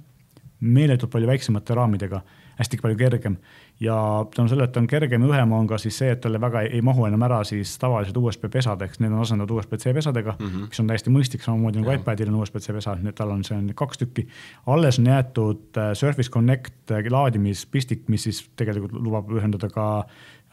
[0.59, 2.21] meeletult palju väiksemate raamidega,
[2.59, 3.37] hästi palju kergem
[3.79, 6.39] ja tänu sellele, et ta on kergem ja õhem, on ka siis see, et talle
[6.41, 10.35] väga ei, ei mahu enam ära siis tavalised USB pesadeks, need on asendatud USB-C pesadega
[10.37, 10.69] mm, -hmm.
[10.71, 13.57] mis on täiesti mõistlik, samamoodi nagu iPadil on USB-C pesad, nii et tal on, see
[13.57, 14.27] on kaks tükki.
[14.65, 20.05] alles on jäetud äh, Surface Connect äh, laadimispistik, mis siis tegelikult lubab ühendada ka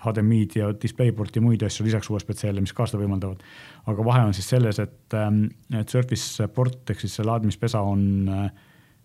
[0.03, 3.43] HDMI-d ja DisplayPorti ja muid asju lisaks USB-C-le, mis ka seda võimaldavad.
[3.87, 5.45] aga vahe on siis selles, et, ähm,
[5.79, 8.51] et Surface port ehk siis see laadimispesa on äh,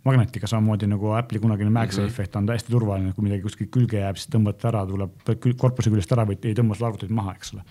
[0.06, 2.22] magnetiga samamoodi nagu Apple'i kunagine MagSafe mm -hmm.
[2.22, 5.90] ehk ta on täiesti turvaline, kui midagi kuskilt külge jääb, siis tõmbad ära, tuleb korpuse
[5.90, 7.64] küljest ära või ei tõmba seda arvutit maha, eks ole.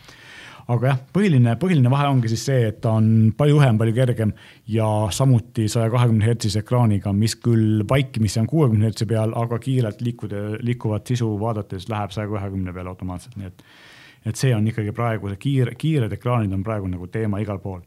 [0.68, 4.32] aga jah, põhiline, põhiline vahe ongi siis see, et ta on palju õhem, palju kergem
[4.66, 10.00] ja samuti saja kahekümne hertsise ekraaniga, mis küll vaikimisi on kuuekümne hertsi peal, aga kiirelt
[10.00, 13.62] liikuda, liikuvat sisu vaadates läheb saja kahekümne peale automaatselt, nii et
[14.26, 17.80] et see on ikkagi praegu see kiire, kiired ekraanid on praegu nagu teema igal pool.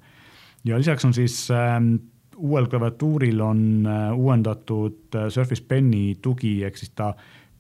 [0.64, 1.84] ja lisaks on siis äh,
[2.40, 7.12] uuel klaviatuuril on äh, uuendatud äh, Surface Pen'i tugi, ehk siis ta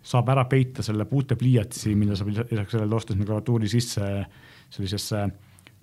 [0.03, 4.07] saab ära peita selle puutepliiatsi, mille saab lisaks sellele osta sinna klaviatuuri sisse
[4.69, 5.25] sellisesse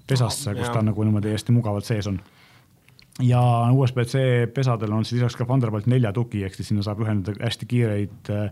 [0.07, 2.19] pesasse, kus ta nagu niimoodi hästi mugavalt sees on.
[3.23, 3.41] ja
[3.73, 7.69] USB-C pesadel on siis lisaks ka Thunderbolt nelja tugi, ehk siis sinna saab ühendada hästi
[7.69, 8.51] kiireid, äh,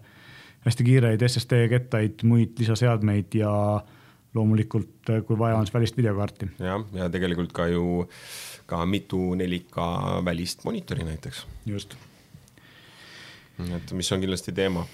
[0.68, 3.54] hästi kiireid SSD kettaid, muid lisaseadmeid ja
[4.34, 6.50] loomulikult, kui vaja on, siis välist videokaarti.
[6.58, 9.86] jah, ja tegelikult ka ju äh, ka mitu 4K
[10.24, 11.46] välist monitori näiteks.
[11.66, 11.96] just.
[13.76, 14.86] et mis on kindlasti teema.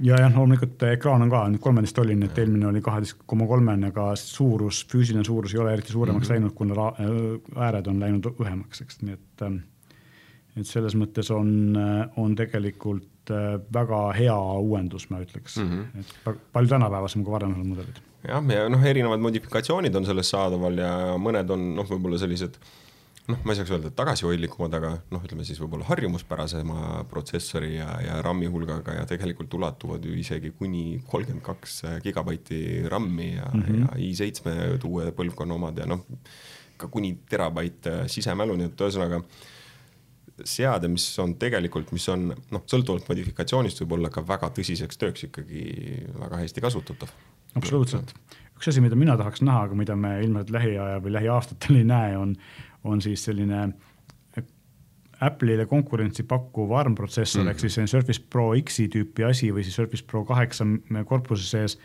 [0.00, 3.92] ja jah, loomulikult ekraan on ka nüüd kolmeteist tolline, et eelmine oli kaheteist koma kolmene,
[3.92, 6.40] aga suurus, füüsiline suurus ei ole eriti suuremaks mm -hmm.
[6.40, 9.64] läinud, kuna äh, ääred on läinud õhemaks, eks, nii et ähm,
[10.56, 16.00] et selles mõttes on, äh, on tegelikult äh, väga hea uuendus, ma ütleks mm, -hmm.
[16.00, 18.00] et palju tänapäevasem kui varem olnud mudelid.
[18.28, 22.85] jah, ja noh, erinevad modifikatsioonid on selles saadaval ja mõned on noh, võib-olla sellised äh,
[23.30, 27.88] noh, ma ei saaks öelda, et tagasihoidlikumad, aga noh, ütleme siis võib-olla harjumuspärasema protsessori ja,
[28.04, 32.60] ja RAM-i hulgaga ja tegelikult ulatuvad ju isegi kuni kolmkümmend kaks gigabaiti
[32.90, 33.82] RAM-i ja mm, -hmm.
[33.82, 36.06] ja i7 uue põlvkonna omad ja noh,
[36.76, 39.22] ka kuni terabait sisemälu, nii et ühesõnaga
[40.44, 45.62] seade, mis on tegelikult, mis on noh, sõltuvalt modifikatsioonist võib-olla ka väga tõsiseks tööks ikkagi
[46.18, 47.12] väga hästi kasutatav.
[47.56, 48.12] absoluutselt,
[48.56, 52.16] üks asi, mida mina tahaks näha, aga mida me ilmselt lähiaja või lähiaastatel ei näe,
[52.20, 52.36] on
[52.86, 53.68] on siis selline
[55.26, 57.52] Apple'ile konkurentsi pakkuv ARM protsessor mm.
[57.52, 60.66] ehk siis selline Surface Pro X-i tüüpi asi või siis Surface Pro kaheksa
[61.08, 61.78] korpuse sees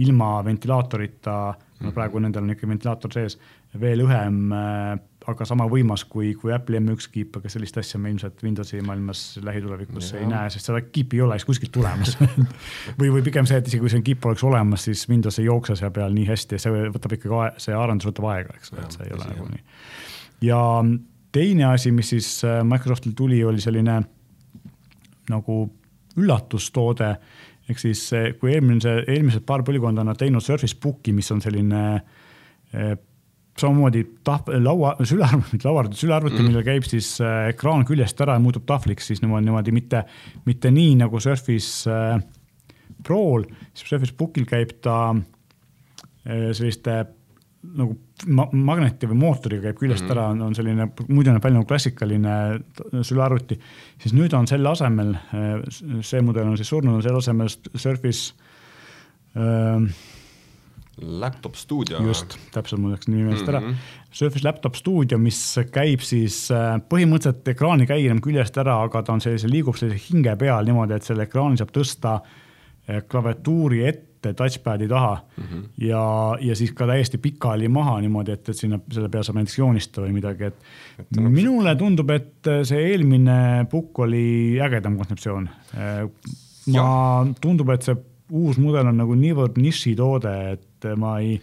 [0.00, 3.36] ilma ventilaatorita mm., no praegu nendel on ikka ventilaator sees,
[3.80, 4.94] veel õhem äh,
[5.28, 9.24] aga sama võimas kui, kui Apple'i M1 kiip, aga sellist asja me ilmselt Windowsi maailmas
[9.44, 10.22] lähitulevikus ja.
[10.22, 12.16] ei näe, sest seda kiipi ei ole siis kuskilt tulemas
[13.00, 15.76] või, või pigem see, et isegi kui see kiip oleks olemas, siis Windows ei jookse
[15.80, 18.96] seal peal nii hästi ja see võtab ikkagi, see arendus võtab aega, eks ole, et
[18.96, 19.66] see ei ole nagu nii
[20.42, 20.60] ja
[21.32, 24.00] teine asi, mis siis äh, Microsoftil tuli, oli selline
[25.30, 25.60] nagu
[26.18, 27.14] üllatustoode.
[27.70, 28.08] ehk siis
[28.40, 31.82] kui eelmise, eelmised paar põlvkonda on nad teinud Surface Booki, mis on selline
[32.74, 32.96] eh,
[33.60, 38.36] samamoodi tahv-, laua, sülearvuti, mitte lauaarvuti, sülearvuti mm., millel käib siis äh, ekraan küljest ära
[38.36, 40.04] ja muutub tahvliks, siis niimoodi, niimoodi mitte,
[40.48, 42.20] mitte nii nagu Surface äh,
[43.06, 47.02] Pro'l, siis Surface Bookil käib ta äh, selliste
[47.60, 47.96] nagu
[48.32, 50.16] ma magneti või mootoriga käib küljest mm -hmm.
[50.16, 53.58] ära, on, selline, muidu näeb välja nagu klassikaline sülearvuti,
[54.00, 55.12] siis nüüd on selle asemel,
[56.00, 58.32] see mudel on siis surnud, on selle asemel Surface
[59.36, 59.92] äh,
[61.00, 62.02] Laptop Studio.
[62.04, 63.70] just, täpselt mul läks nimi meelest ära mm.
[63.70, 64.10] -hmm.
[64.12, 69.12] Surface Laptop Studio, mis käib siis äh, põhimõtteliselt ekraani käi enam küljest ära, aga ta
[69.12, 74.09] on sellise, liigub sellise hinge peal niimoodi, et selle ekraani saab tõsta äh, klaviatuuri ette
[74.22, 75.62] touchpad'i taha mm -hmm.
[75.86, 79.58] ja, ja siis ka täiesti pikali maha niimoodi, et, et sinna selle peale saab näiteks
[79.58, 80.56] joonistada või midagi, et,
[81.16, 85.48] nagu minule tundub, et see eelmine pukk oli ägedam kontseptsioon.
[86.72, 87.96] ma, tundub, et see
[88.30, 91.40] uus mudel on nagu niivõrd nišitoode, et ma ei,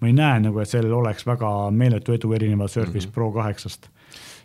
[0.00, 3.14] ma ei näe nagu, et sellel oleks väga meeletu edu erinevalt Surface mm -hmm.
[3.14, 3.88] Pro kaheksast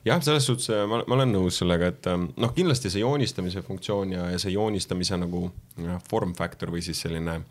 [0.06, 3.62] jah, selles suhtes äh, ma, ma olen nõus sellega, et ähm, noh, kindlasti see joonistamise
[3.62, 5.52] funktsioon ja, ja see joonistamise nagu
[6.10, 7.44] form factor või siis selline äh,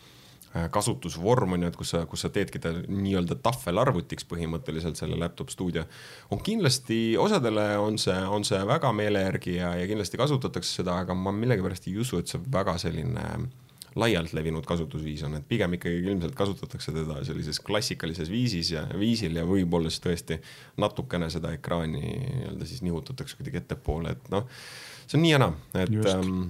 [0.71, 5.51] kasutusvorm on ju, et kus sa, kus sa teedki ta nii-öelda tahvelarvutiks põhimõtteliselt selle laptop
[5.51, 5.83] stuudio.
[6.31, 11.01] on kindlasti, osadele on see, on see väga meele järgi ja, ja kindlasti kasutatakse seda,
[11.03, 13.47] aga ma millegipärast ei usu, et see väga selline äh,
[13.99, 19.39] laialt levinud kasutusviis on, et pigem ikkagi ilmselt kasutatakse teda sellises klassikalises viisis ja viisil
[19.39, 20.41] ja võib-olla siis tõesti
[20.83, 24.49] natukene seda ekraani nii-öelda siis nihutatakse kuidagi ettepoole, et noh,
[25.07, 25.99] see on nii ja naa, et.
[26.11, 26.45] Ähm,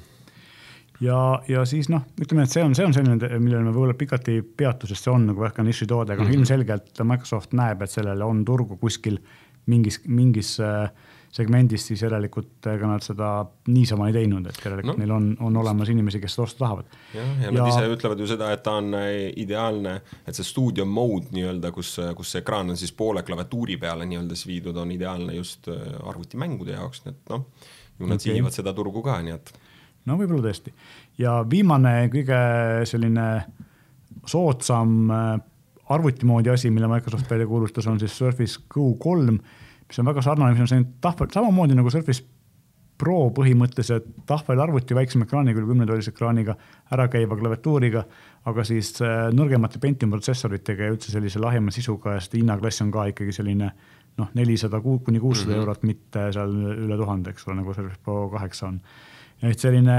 [1.00, 4.28] ja, ja siis noh, ütleme, et see on, see on selline, millele me võib-olla pikalt
[4.32, 6.38] ei peatu, sest see on nagu väga nišitoode, aga mm -hmm.
[6.38, 9.18] ilmselgelt Microsoft näeb, et sellele on turgu kuskil
[9.66, 10.90] mingis, mingis äh,
[11.34, 13.28] segmendist, siis järelikult ega nad seda
[13.74, 15.02] niisama ei teinud, et järelikult no.
[15.02, 16.92] neil on, on olemas inimesi, kes seda osta tahavad.
[17.14, 17.66] jah, ja nad ja...
[17.72, 19.10] ise ütlevad ju seda, et ta on äh,
[19.42, 24.06] ideaalne, et see stuudio mode nii-öelda, kus, kus see ekraan on siis poole klaviatuuri peale
[24.06, 27.48] nii-öelda siis viidud, on ideaalne just äh, arvutimängude jaoks, nii et noh,
[27.98, 28.30] ju nad okay.
[28.30, 29.54] sihivad seda turgu ka, nii et.
[30.06, 30.74] No võib-olla tõesti.
[31.18, 32.38] ja viimane kõige
[32.86, 33.28] selline
[34.26, 35.34] soodsam äh,
[35.94, 39.38] arvutimoodi asi, mille Microsoft välja kuulutas, on siis Surface Go kolm
[39.88, 42.24] mis on väga sarnane, mis on selline tahvel, samamoodi nagu Surface
[42.98, 46.54] Pro põhimõtteliselt tahvelarvuti väiksema ekraaniga, üle kümnetollise ekraaniga,
[46.94, 48.04] ärakäiva klaviatuuriga,
[48.46, 52.92] aga siis äh, nõrgemate Pentium protsessoritega ja üldse sellise lahjema sisuga ja seda hinnaklass on
[52.94, 53.72] ka ikkagi selline
[54.20, 55.64] noh, nelisada kuni kuussada -hmm.
[55.64, 56.54] eurot, mitte seal
[56.86, 58.80] üle tuhande, eks ole, nagu Surface Pro kaheksa on.
[59.42, 59.98] Et selline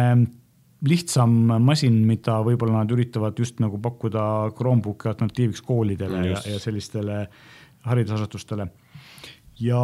[0.86, 6.62] lihtsam masin, mida võib-olla nad üritavad just nagu pakkuda Chromebooki alternatiiviks koolidele mm, ja, ja
[6.62, 7.20] sellistele
[7.86, 8.68] haridusasutustele.
[9.62, 9.82] Ja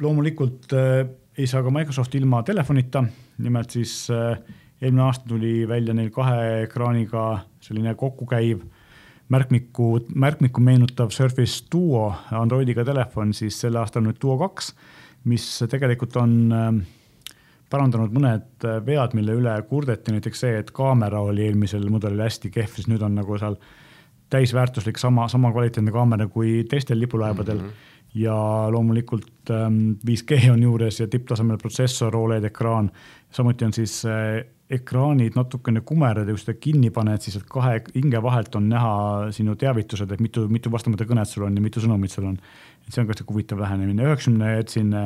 [0.00, 1.02] loomulikult äh,
[1.36, 3.02] ei saa ka Microsoft ilma telefonita,
[3.44, 4.38] nimelt siis äh,
[4.80, 7.26] eelmine aasta tuli välja neil kahe ekraaniga
[7.64, 8.62] selline kokkukäiv
[9.32, 14.72] märkmiku, märkmikku meenutav Surface Duo Androidiga telefon, siis selle aasta on nüüd Duo kaks,
[15.26, 16.70] mis tegelikult on äh,
[17.70, 22.76] parandanud mõned vead, mille üle kurdeti, näiteks see, et kaamera oli eelmisel mudelil hästi kehv,
[22.76, 23.58] siis nüüd on nagu seal
[24.30, 27.68] täisväärtuslik sama, sama kvaliteetne kaamera kui teistel lipulaevadel mm.
[27.68, 28.34] -hmm ja
[28.70, 32.90] loomulikult 5G ähm, on juures ja tipptasemel protsessor, Oled ekraan.
[33.30, 38.22] samuti on siis äh, ekraanid natukene kumerad ja kui seda kinni paned, siis kahe hinge
[38.22, 38.94] vahelt on näha
[39.36, 42.38] sinu teavitused, et mitu, mitu vastamata kõnet sul on ja mitu sõnumit sul on.
[42.86, 45.04] et see on ka sihuke huvitav lähenemine, üheksakümne hertsine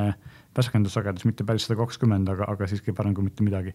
[0.57, 3.75] värskendussagedus, mitte päris sada kakskümmend, aga, aga siiski parem kui mitte midagi.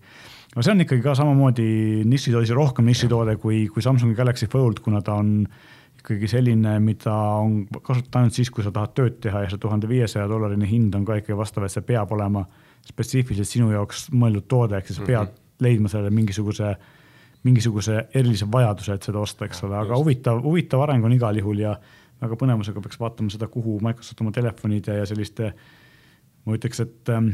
[0.53, 1.69] aga see on ikkagi ka samamoodi
[2.09, 5.45] nišitoode, rohkem nišitoode kui, kui Samsungi Galaxy Fold, kuna ta on
[6.01, 9.89] ikkagi selline, mida on kasutada ainult siis, kui sa tahad tööd teha ja see tuhande
[9.89, 12.43] viiesaja dollarine hind on ka ikkagi vastav, et see peab olema
[12.85, 15.63] spetsiifiliselt sinu jaoks mõeldud toode, ehk siis pead mm -hmm.
[15.65, 16.75] leidma sellele mingisuguse,
[17.43, 21.59] mingisuguse erilise vajaduse, et seda osta, eks ole, aga huvitav, huvitav areng on igal juhul
[21.59, 21.77] ja
[22.21, 25.53] väga põnevusega peaks vaatama seda, kuhu Microsoft oma telefonide ja selliste,
[26.45, 27.34] ma ütleks, et ähm,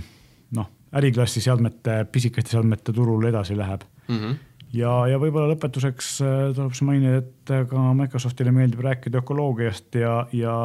[0.56, 4.18] noh, äriklassi seadmete, pisikeste seadmete turul edasi läheb mm.
[4.18, 4.40] -hmm
[4.76, 10.00] ja, ja võib-olla lõpetuseks äh, tuleb siis mainida, et äh, ka Microsoftile meeldib rääkida ökoloogiast
[10.00, 10.56] ja, ja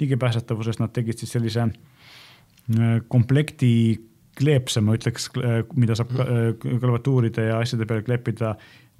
[0.00, 3.72] ligipääsetavusest, nad tegid siis sellise äh, komplekti
[4.38, 5.26] kleepse, ma ütleks,
[5.76, 6.14] mida saab
[6.56, 8.54] klaviatuuride ja asjade peale kleepida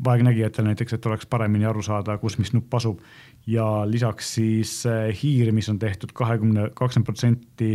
[0.05, 3.01] vaegnägijatel näiteks, et oleks paremini aru saada, kus mis nupp asub.
[3.47, 4.75] ja lisaks siis
[5.23, 7.71] hiir, mis on tehtud kahekümne, kakskümmend protsenti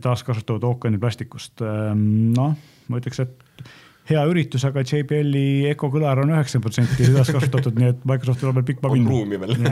[0.00, 1.62] taaskasutatud ookeaniplastikust.
[1.62, 2.54] noh,
[2.88, 3.64] ma ütleks, et
[4.10, 8.58] hea üritus, aga JBL-i Eco kõlar on üheksakümmend protsenti sedasi kasutatud, nii et Microsoftil on
[8.58, 9.10] veel pikk maa minna.
[9.10, 9.52] on ruumi veel.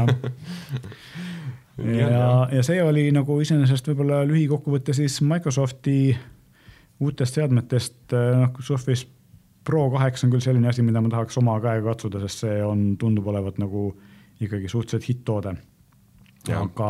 [2.00, 2.26] ja, ja,
[2.58, 5.96] ja see oli nagu iseenesest võib-olla lühikokkuvõte siis Microsofti
[7.00, 9.08] uutest seadmetest, noh Surface
[9.64, 12.94] Pro kaheksa on küll selline asi, mida ma tahaks oma käega katsuda, sest see on,
[13.00, 13.90] tundub olevat nagu
[14.40, 15.52] ikkagi suhteliselt hitt-toode.
[16.56, 16.88] aga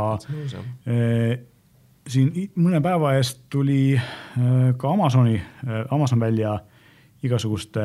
[0.86, 1.32] eh,
[2.08, 6.56] siin mõne päeva eest tuli eh, ka Amazoni eh,, Amazon välja
[7.22, 7.82] igasuguste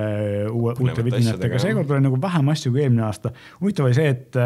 [0.48, 3.34] uue, uute vidinatega, seekord oli nagu vähem asju kui eelmine aasta.
[3.60, 4.38] huvitav oli see, et,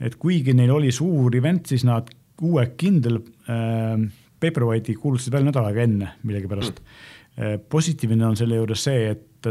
[0.00, 2.10] et kuigi neil oli suur event, siis nad
[2.42, 4.06] uue Kindle äh,
[4.38, 7.66] Paperwhite'i kuulutasid välja nädal aega enne millegipärast mm..
[7.70, 9.48] positiivne on selle juures see, et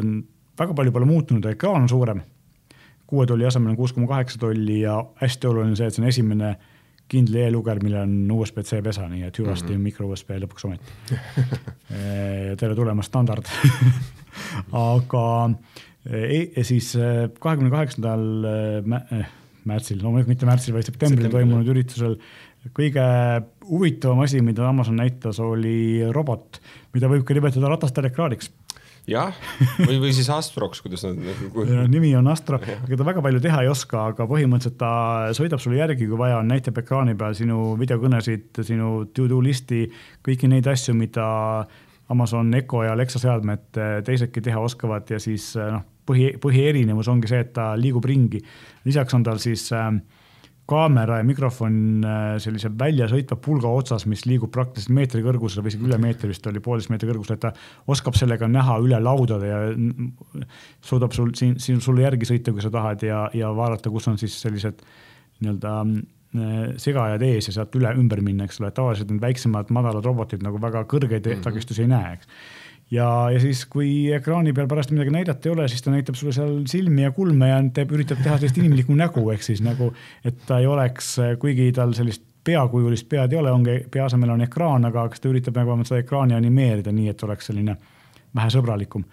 [0.57, 2.21] väga palju pole muutunud, ekraan on suurem.
[3.07, 6.07] kuue tolli asemel on kuus koma kaheksa tolli ja hästi oluline see, et see on
[6.07, 6.55] esimene
[7.07, 9.83] Kindle e-luger, millel on USB-C pesa, nii et hüvasti mm -hmm.
[9.89, 10.95] mikro USB lõpuks ometi.
[12.59, 13.47] Tere tulemast, standard.
[14.91, 15.25] Aga
[16.07, 16.93] e siis
[17.39, 18.27] kahekümne kaheksandal
[19.67, 22.15] märtsil, loomulikult mitte märtsil, vaid septembril toimunud üritusel
[22.75, 23.03] kõige
[23.67, 26.59] huvitavam asi, mida Amazon näitas, oli robot,
[26.95, 28.51] mida võib ka nimetada ratastele ekraaniks
[29.07, 29.33] jah,
[29.79, 31.65] või, või siis Astroks, kuidas nad nagu
[31.95, 34.91] nimi on Astro, ega ta väga palju teha ei oska, aga põhimõtteliselt ta
[35.37, 39.85] sõidab sulle järgi, kui vaja on, näitab ekraani peal sinu videokõnesid, sinu to-do listi,
[40.25, 41.27] kõiki neid asju, mida
[42.09, 45.09] Amazon Echo ja Alexa seadmed teisedki teha oskavad.
[45.11, 48.41] Ja siis noh, põhi, põhierinevus ongi see, et ta liigub ringi.
[48.87, 49.91] lisaks on tal siis äh,
[50.67, 55.87] kaamera ja mikrofon äh, sellise väljasõitva pulga otsas, mis liigub praktiliselt meetri kõrgusel või isegi
[55.87, 57.53] üle meetri vist oli, poolteist meetri kõrgusel, et ta
[57.93, 59.61] oskab sellega näha üle laudade ja
[60.83, 64.19] suudab sul siin, siin sulle järgi sõita, kui sa tahad ja, ja vaadata, kus on
[64.19, 64.83] siis sellised
[65.39, 66.53] nii-öelda äh,
[66.83, 70.59] segajad ees ja sealt üle ümber minna, eks ole, tavaliselt need väiksemad madalad robotid nagu
[70.61, 71.47] väga kõrgeid mm -hmm.
[71.47, 72.31] takistusi ei näe, eks
[72.91, 76.33] ja, ja siis, kui ekraani peal pärast midagi näidata ei ole, siis ta näitab sulle
[76.35, 79.91] seal silmi ja kulme ja teeb, üritab teha sellist inimlikku nägu, ehk siis nagu,
[80.25, 84.45] et ta ei oleks, kuigi tal sellist peakujulist pead ei ole, ongi, pea asemel on
[84.45, 87.75] ekraan, aga kas ta üritab nagu seda ekraani animeerida nii, et oleks selline
[88.37, 89.03] vähe sõbralikum.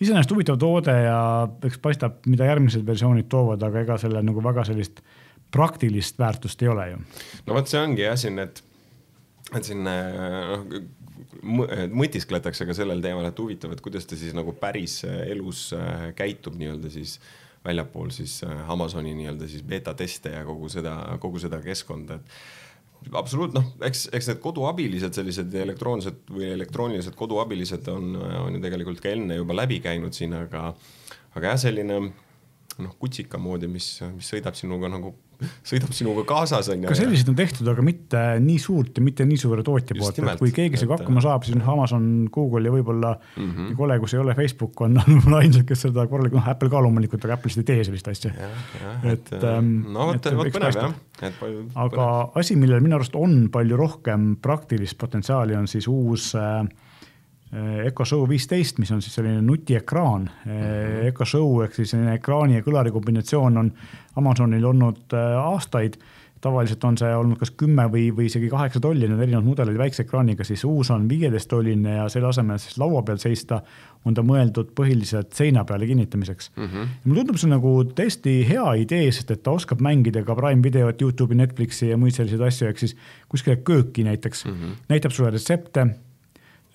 [0.00, 1.20] iseenesest huvitav toode ja
[1.66, 5.02] eks paistab, mida järgmised versioonid toovad, aga ega sellel nagu väga sellist
[5.50, 6.98] praktilist väärtust ei ole ju.
[7.46, 8.62] no vot, see ongi jah siin, et,
[9.54, 10.66] et siin noh
[11.42, 16.10] mõtiskletakse ka sellel teemal, et huvitav, et kuidas ta siis nagu päris äh, elus äh,
[16.18, 17.18] käitub nii-öelda siis
[17.64, 18.38] väljapool siis
[18.72, 24.06] Amazoni nii-öelda siis beeta teste ja kogu seda, kogu seda keskkonda, et absoluut noh, eks,
[24.16, 29.56] eks need koduabilised sellised elektroonsed või elektroonilised koduabilised on, on ju tegelikult ka enne juba
[29.56, 30.70] läbi käinud siin, aga,
[31.36, 32.00] aga jah, selline
[32.84, 35.14] noh, kutsika moodi, mis, mis sõidab sinuga nagu
[35.70, 36.88] sõidab sinuga kaasas on ju.
[36.90, 40.42] ka selliseid on tehtud, aga mitte nii suurt ja mitte nii suure tootja poolt, et
[40.42, 43.70] kui keegi sellega hakkama saab, siis noh, Amazon, Google ja võib-olla mm -hmm.
[43.78, 47.24] kole, kus ei ole Facebook, on võib-olla ainsad, kes seda korralikult, noh Apple ka loomulikult,
[47.24, 48.34] aga Apple lihtsalt ei tee sellist asja.
[49.14, 50.94] et, ähm, no vot, vot põnev jah.
[51.86, 56.64] aga asi, millel minu arust on palju rohkem praktilist potentsiaali, on siis uus äh,
[57.52, 60.28] Äh, Echo Show viisteist, mis on siis selline nutiekraan.
[60.46, 63.72] Äh, Echo Show ehk siis selline ekraani ja kõlari kombinatsioon on
[64.20, 65.98] Amazonil olnud äh, aastaid.
[66.40, 70.06] tavaliselt on see olnud kas kümme või, või isegi kaheksa tolli, need erinevad mudelid väikse
[70.06, 73.58] ekraaniga, siis uus on viieteist tolline ja selle asemel siis laua peal seista
[74.08, 76.64] on ta mõeldud põhiliselt seina peale kinnitamiseks mm.
[76.64, 76.94] -hmm.
[77.04, 81.02] mulle tundub see nagu täiesti hea idee, sest et ta oskab mängida ka Prime videot,
[81.02, 82.96] Youtube'i, Netflixi ja muid selliseid asju, ehk siis
[83.28, 84.86] kuskile kööki näiteks mm, -hmm.
[84.88, 85.90] näitab sulle retsepte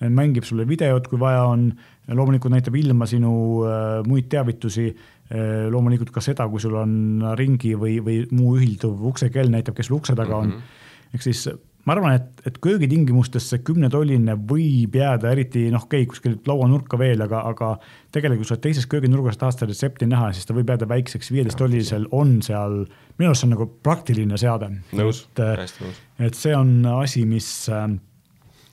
[0.00, 1.68] mängib sulle videot, kui vaja on,
[2.12, 3.32] loomulikult näitab ilma sinu
[3.66, 9.06] äh, muid teavitusi äh,, loomulikult ka seda, kui sul on ringi või, või muu ühilduv
[9.12, 10.60] uksekell näitab, kes sul ukse taga on mm.
[10.60, 11.16] -hmm.
[11.16, 11.46] ehk siis
[11.86, 16.98] ma arvan, et, et köögitingimustes see kümnetolline võib jääda, eriti noh, okei okay,, kuskil lauanurka
[16.98, 17.72] veel, aga, aga
[18.14, 22.40] tegelikult sa teises kööginurgas tahad seda retsepti näha, siis ta võib jääda väikseks, viieteisttollisel on
[22.46, 22.82] seal,
[23.20, 24.72] minu arust see on nagu praktiline seade.
[24.98, 26.02] nõus, hästi nõus.
[26.26, 27.86] et see on asi, mis äh,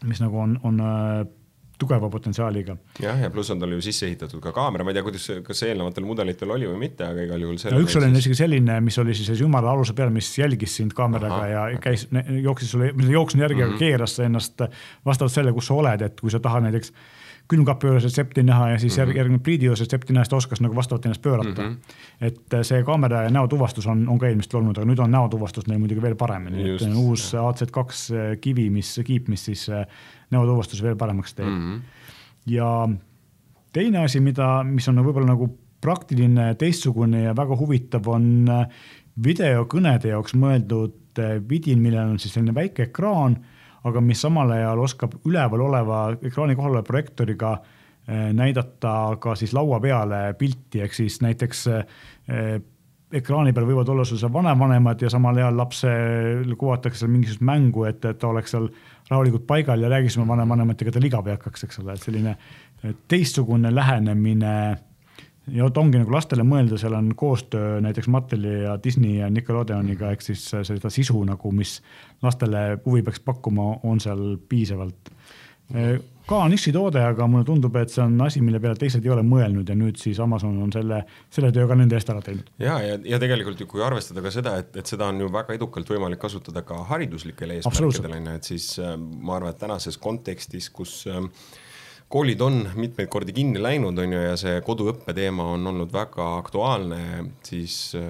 [0.03, 1.23] mis nagu on, on äh,
[1.79, 2.75] tugeva potentsiaaliga.
[3.01, 5.63] jah, ja pluss on tal ju sisse ehitatud ka kaamera, ma ei tea, kuidas, kas
[5.67, 7.57] eelnevatel mudelitel oli või mitte, aga igal juhul.
[7.73, 8.21] no üks oli siis...
[8.23, 12.05] isegi selline, mis oli siis ümara aluse peal, mis jälgis sind kaameraga Aha, ja käis,
[12.43, 13.75] jooksis sulle, jooksnud järgi mm, -hmm.
[13.75, 13.79] aga mhm.
[13.79, 14.65] keeras ennast
[15.05, 16.93] vastavalt sellele, kus sa oled, et kui sa tahad näiteks
[17.53, 19.17] külmkapi juures retsepti näha ja siis mm -hmm.
[19.17, 21.69] järgnevalt pliidi juures retsepti näha, siis ta oskas nagu vastavalt ennast pöörata mm.
[21.69, 22.27] -hmm.
[22.27, 25.79] et see kaamera ja näotuvastus on, on ka eelmistel olnud, aga nüüd on näotuvastus neil
[25.79, 29.85] muidugi veel paremini, et uus AZ2 kivi, mis, kiip, mis siis äh,
[30.31, 31.73] näotuvastuse veel paremaks teeb mm.
[31.73, 31.81] -hmm.
[32.45, 32.89] ja
[33.73, 35.49] teine asi, mida, mis on võib-olla nagu
[35.81, 38.67] praktiline, teistsugune ja väga huvitav, on äh,
[39.23, 43.37] videokõnede jaoks mõeldud äh, vidin, millel on siis selline väike ekraan
[43.83, 47.53] aga mis samal ajal oskab üleval oleva ekraani kohal oleva projektooriga
[48.07, 52.61] eh, näidata ka siis laua peale pilti, ehk siis näiteks eh,
[53.13, 57.85] ekraani peal võivad olla sul seal vanavanemad ja samal ajal lapsel kuvatakse seal mingisugust mängu,
[57.89, 58.69] et, et ta oleks seal
[59.11, 62.37] rahulikult paigal ja räägiks oma vanavanematega, ta ligab ei hakkaks, eks ole, et selline
[63.07, 64.55] teistsugune lähenemine
[65.51, 70.13] ja vot ongi nagu lastele mõelda, seal on koostöö näiteks Matteli ja Disney ja Nickelodeoniga,
[70.13, 71.79] ehk siis seda sisu nagu, mis
[72.23, 75.11] lastele huvi peaks pakkuma, on seal piisavalt.
[76.27, 79.67] ka nišitoode, aga mulle tundub, et see on asi, mille peale teised ei ole mõelnud
[79.67, 81.01] ja nüüd siis Amazon on selle,
[81.33, 82.51] selle töö ka nende eest ära teinud.
[82.59, 85.89] ja, ja, ja tegelikult kui arvestada ka seda, et, et seda on ju väga edukalt
[85.89, 90.69] võimalik kasutada ka hariduslikel eesmärkidel on ju, et siis äh, ma arvan, et tänases kontekstis,
[90.71, 91.23] kus äh,
[92.13, 96.27] koolid on mitmeid kordi kinni läinud, on ju, ja see koduõppe teema on olnud väga
[96.37, 96.99] aktuaalne,
[97.45, 98.05] siis äh,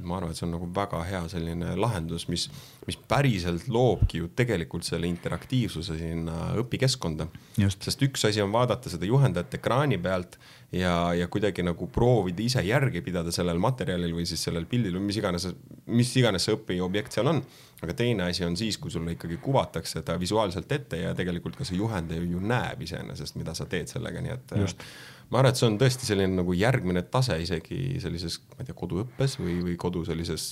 [0.00, 2.46] ma arvan, et see on nagu väga hea selline lahendus, mis,
[2.88, 7.28] mis päriselt loobki ju tegelikult selle interaktiivsuse sinna õpikeskkonda.
[7.60, 10.38] sest üks asi on vaadata seda juhendajat ekraani pealt
[10.72, 15.10] ja, ja kuidagi nagu proovida ise järge pidada sellel materjalil või siis sellel pildil või
[15.10, 15.48] mis iganes,
[15.86, 17.44] mis iganes see õpiobjekt seal on.
[17.84, 21.66] Aga teine asi on siis, kui sulle ikkagi kuvatakse ta visuaalselt ette ja tegelikult ka
[21.68, 24.82] see juhendaja ju näeb iseenesest, mida sa teed sellega, nii et Just.
[25.30, 28.78] ma arvan, et see on tõesti selline nagu järgmine tase isegi sellises, ma ei tea,
[28.78, 30.50] koduõppes või, või kodu sellises,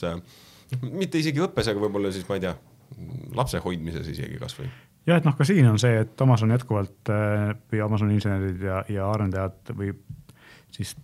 [0.85, 2.55] mitte isegi õppes, aga võib-olla siis ma ei tea,
[3.37, 4.71] lapse hoidmises isegi kasvõi
[5.09, 8.83] jah, et noh, ka siin on see, et Amazon jätkuvalt äh, või Amazoni insenerid ja,
[8.93, 9.93] ja arendajad või
[10.73, 10.95] siis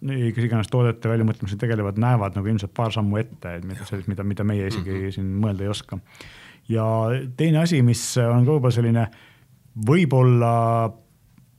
[0.00, 4.44] kes iganes toodete väljamõtlemisega tegelevad, näevad nagu ilmselt paar sammu ette, et mida mida, mida
[4.44, 5.14] meie isegi mm -hmm.
[5.16, 5.98] siin mõelda ei oska.
[6.68, 6.84] ja
[7.36, 9.08] teine asi, mis on ka võib-olla selline
[9.86, 10.54] võib-olla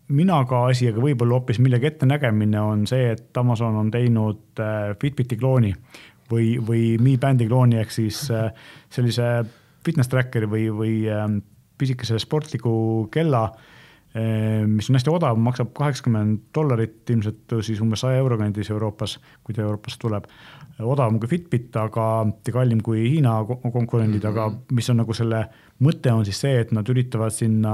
[0.10, 5.38] minaga asi, aga võib-olla hoopis millegi ettenägemine on see, et Amazon on teinud äh, Fitbiti
[5.38, 5.74] klooni
[6.32, 8.50] või, või Mi Bandi klooni ehk siis äh,
[8.90, 9.46] sellise
[9.86, 11.40] fitness tracker'i või, või ähm,
[11.80, 13.48] pisikese sportliku kella,
[14.68, 19.56] mis on hästi odav, maksab kaheksakümmend dollarit, ilmselt siis umbes saja euro kandis Euroopas, kui
[19.56, 20.30] ta Euroopast tuleb.
[20.80, 24.32] odavam kui Fitbit, aga kallim kui Hiina konkurendid mm, -hmm.
[24.32, 25.50] aga mis on nagu selle
[25.84, 27.74] mõte on siis see, et nad üritavad sinna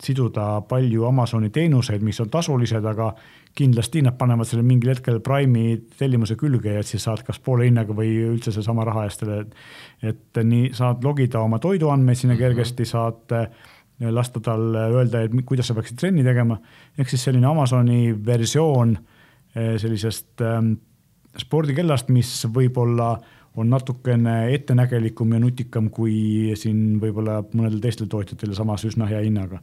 [0.00, 3.14] siduda palju Amazoni teenuseid, mis on tasulised, aga
[3.54, 7.94] kindlasti nad panevad selle mingil hetkel Prime'i tellimuse külge ja siis saad kas poole hinnaga
[7.96, 9.44] või üldse seesama raha eest selle.
[10.02, 12.42] et nii saad logida oma toiduandmeid sinna mhm.
[12.42, 13.34] kergesti, saad
[14.00, 16.56] lasta tal öelda, et kuidas sa peaksid trenni tegema.
[16.98, 18.96] ehk siis selline Amazoni versioon
[19.54, 20.72] eh, sellisest ähm,
[21.36, 23.12] spordikellast, mis võib-olla
[23.56, 29.60] on natukene ettenägelikum ja nutikam kui siin võib-olla mõnedel teistel tootjatel samas üsna hea hinnaga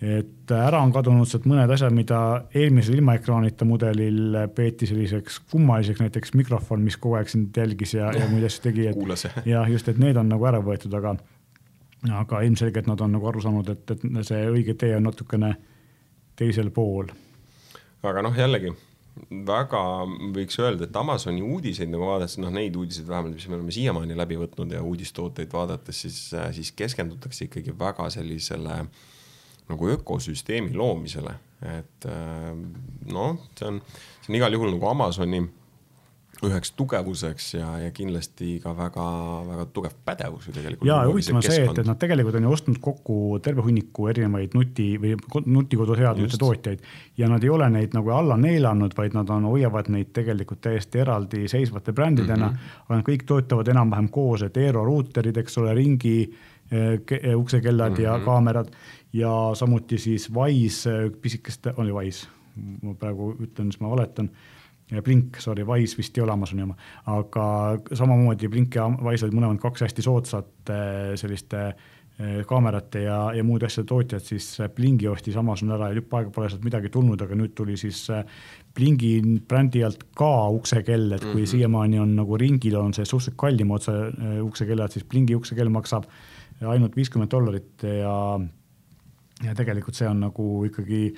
[0.00, 2.18] et ära on kadunud sealt mõned asjad, mida
[2.56, 8.28] eelmisel ilmaekraanita mudelil peeti selliseks kummaliseks, näiteks mikrofon, mis kogu aeg sind jälgis ja, ja
[8.30, 11.18] muid asju tegi, et jah, just, et need on nagu ära võetud, aga
[12.08, 15.54] aga ilmselgelt nad on nagu aru saanud, et, et see õige tee on natukene
[16.40, 17.10] teisel pool.
[18.02, 18.72] aga noh, jällegi
[19.46, 19.80] väga
[20.32, 24.16] võiks öelda, et Amazoni uudiseid nagu vaadates, noh, neid uudiseid vähemalt, mis me oleme siiamaani
[24.16, 26.20] läbi võtnud ja uudistooteid vaadates, siis,
[26.56, 29.08] siis keskendutakse ikkagi väga sellisele äh,
[29.70, 31.34] nagu ökosüsteemi loomisele,
[31.78, 32.50] et äh,
[33.12, 33.80] noh, see on,
[34.20, 35.42] see on igal juhul nagu Amazoni
[36.46, 40.88] üheks tugevuseks ja, ja kindlasti ka väga-väga tugev pädevus ju tegelikult.
[40.88, 44.56] ja huvitav on see, et, et nad tegelikult on ju ostnud kokku terve hunniku erinevaid
[44.56, 45.16] nuti või
[45.46, 46.84] nutikoduseadmete tootjaid
[47.20, 51.02] ja nad ei ole neid nagu alla neelanud, vaid nad on, hoiavad neid tegelikult täiesti
[51.04, 52.54] eraldiseisvate brändidena mm.
[52.54, 52.86] -hmm.
[52.86, 56.16] aga nad kõik töötavad enam-vähem koos, et Eero ruuterid, eks ole, ringi
[56.70, 58.02] eh, uksekellad mm -hmm.
[58.02, 58.24] ja mhm.
[58.24, 58.72] kaamerad
[59.12, 62.28] ja samuti siis Wise, pisikeste, oli Wise,
[62.82, 64.30] ma praegu ütlen, siis ma valetan.
[65.04, 66.74] Blink, sorry, Wise vist ei ole Amazoni oma,
[67.12, 67.46] aga
[67.94, 73.44] samamoodi Blink ja Wise olid mõlemad kaks hästi soodsat eh, selliste eh, kaamerate ja, ja
[73.46, 77.22] muude asjade tootjad, siis Blingi ostis Amazon ära ja tükk aega pole sealt midagi tulnud,
[77.22, 78.24] aga nüüd tuli siis eh,
[78.74, 79.14] Blingi
[79.48, 81.52] brändi alt ka uksekell, et kui mm -hmm.
[81.54, 83.92] siiamaani on nagu ringil on see suhteliselt kallim otse
[84.42, 86.10] uksekellad, siis Blingi uksekell maksab
[86.60, 88.40] ainult viiskümmend dollarit ja
[89.44, 91.14] ja tegelikult see on nagu ikkagi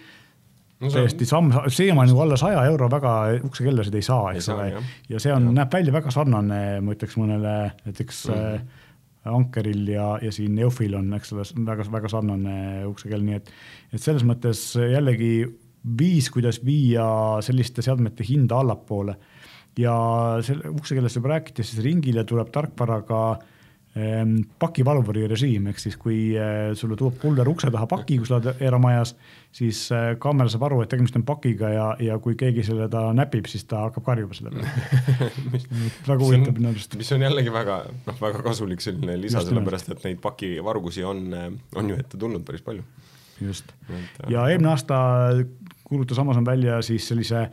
[0.83, 3.15] no täiesti samm, siiamaani nagu alla saja euro väga
[3.49, 4.69] uksekellasid ei saa, eks ole.
[5.11, 8.79] ja see on, näeb välja väga sarnane, ma ütleks mõnele näiteks mm -hmm.
[9.23, 13.53] Ankeril ja, ja siin Eufil on, eks ole, väga-väga sarnane uksekell, nii et,
[13.95, 15.47] et selles mõttes jällegi
[15.99, 17.05] viis, kuidas viia
[17.41, 19.15] selliste seadmete hinda allapoole.
[19.79, 19.95] ja
[20.43, 23.52] selle uksekellast juba rääkides, siis ringile tuleb tarkvaraga äh,
[23.93, 28.63] pakivalvuri režiim, ehk siis kui eh, sulle tuleb kulder ukse taha paki, kui sa oled
[28.65, 29.13] eramajas,
[29.53, 33.11] siis eh, kaamera saab aru, et tegemist on pakiga ja, ja kui keegi selle ta
[33.17, 36.97] näpib, siis ta hakkab karjuma selle peale väga huvitav minu arust.
[36.97, 41.51] mis on jällegi väga, noh, väga kasulik selline lisa, sellepärast et neid pakivargusi on, eh,
[41.77, 42.89] on ju ette tulnud päris palju.
[43.45, 43.77] just,
[44.33, 44.97] ja eelmine aasta
[45.85, 47.51] kuulutas Amazon välja siis sellise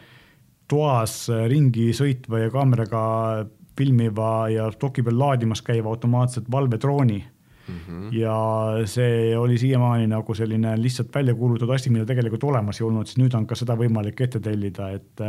[0.72, 3.04] toas ringi sõitva ja kaameraga
[3.80, 7.20] filmiva ja stoki peal laadimas käiva automaatset valvedrooni
[7.70, 7.80] mm.
[7.88, 8.14] -hmm.
[8.20, 8.36] ja
[8.86, 13.24] see oli siiamaani nagu selline lihtsalt välja kuulutatud asi, mida tegelikult olemas ei olnud, siis
[13.24, 15.28] nüüd on ka seda võimalik ette tellida, et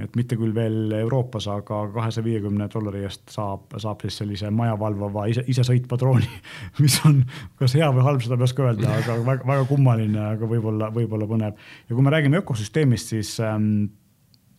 [0.00, 4.78] et mitte küll veel Euroopas, aga kahesaja viiekümne dollari eest saab, saab siis sellise maja
[4.80, 6.28] valvava ise, isesõitva drooni,
[6.82, 7.18] mis on
[7.60, 11.28] kas hea või halb, seda ei oska öelda, aga väga, väga kummaline, aga võib-olla, võib-olla
[11.28, 11.60] põnev.
[11.88, 13.90] ja kui me räägime ökosüsteemist, siis ähm,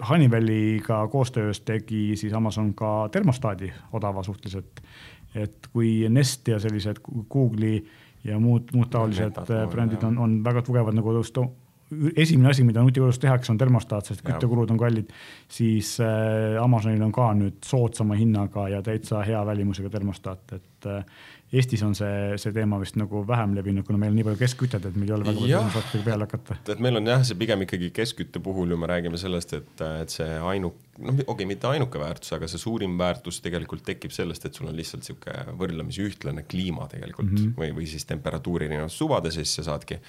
[0.09, 4.81] Honeywelliga koostöös tegi siis Amazon ka termostaadi odava suhteliselt.
[5.35, 6.99] et kui Nest ja sellised
[7.33, 7.85] Google'i
[8.23, 9.39] ja muud, muud taolised
[9.71, 11.13] brändid on, on väga tugevad nagu
[12.15, 15.11] esimene asi, mida nutikodus tehakse, on termostaat, sest küttekulud on kallid,
[15.51, 21.03] siis äh, Amazonil on ka nüüd soodsama hinnaga ja täitsa hea välimusega termostaat, et äh,
[21.53, 24.87] Eestis on see, see teema vist nagu vähem levinud, kuna meil on nii palju keskkütet,
[24.89, 26.57] et meil ei ole väga palju termostaatidega peale hakata.
[26.73, 30.13] et meil on jah, see pigem ikkagi keskkütte puhul ju me räägime sellest, et, et
[30.13, 34.49] see ainu-, noh, okei okay,, mitte ainuke väärtus, aga see suurim väärtus tegelikult tekib sellest,
[34.49, 37.57] et sul on lihtsalt sihuke võrdlemisi ühtlane kliima tegelikult mm -hmm.
[37.59, 40.01] või, või siis temperatuuri erinevus suvades ja siis sa saadki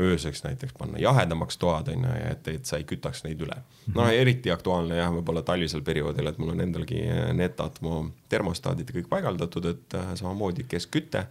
[0.00, 3.56] ööseks näiteks panna jahedamaks toad on ju, ja et, et sa ei kütaks neid üle.
[4.10, 4.22] mhm.
[4.22, 7.02] eriti aktuaalne jah, võib-olla talvisel perioodil, et mul on endalgi
[7.36, 11.26] Netatmo termostaadid kõik paigaldatud, et äh, samamoodi keskküte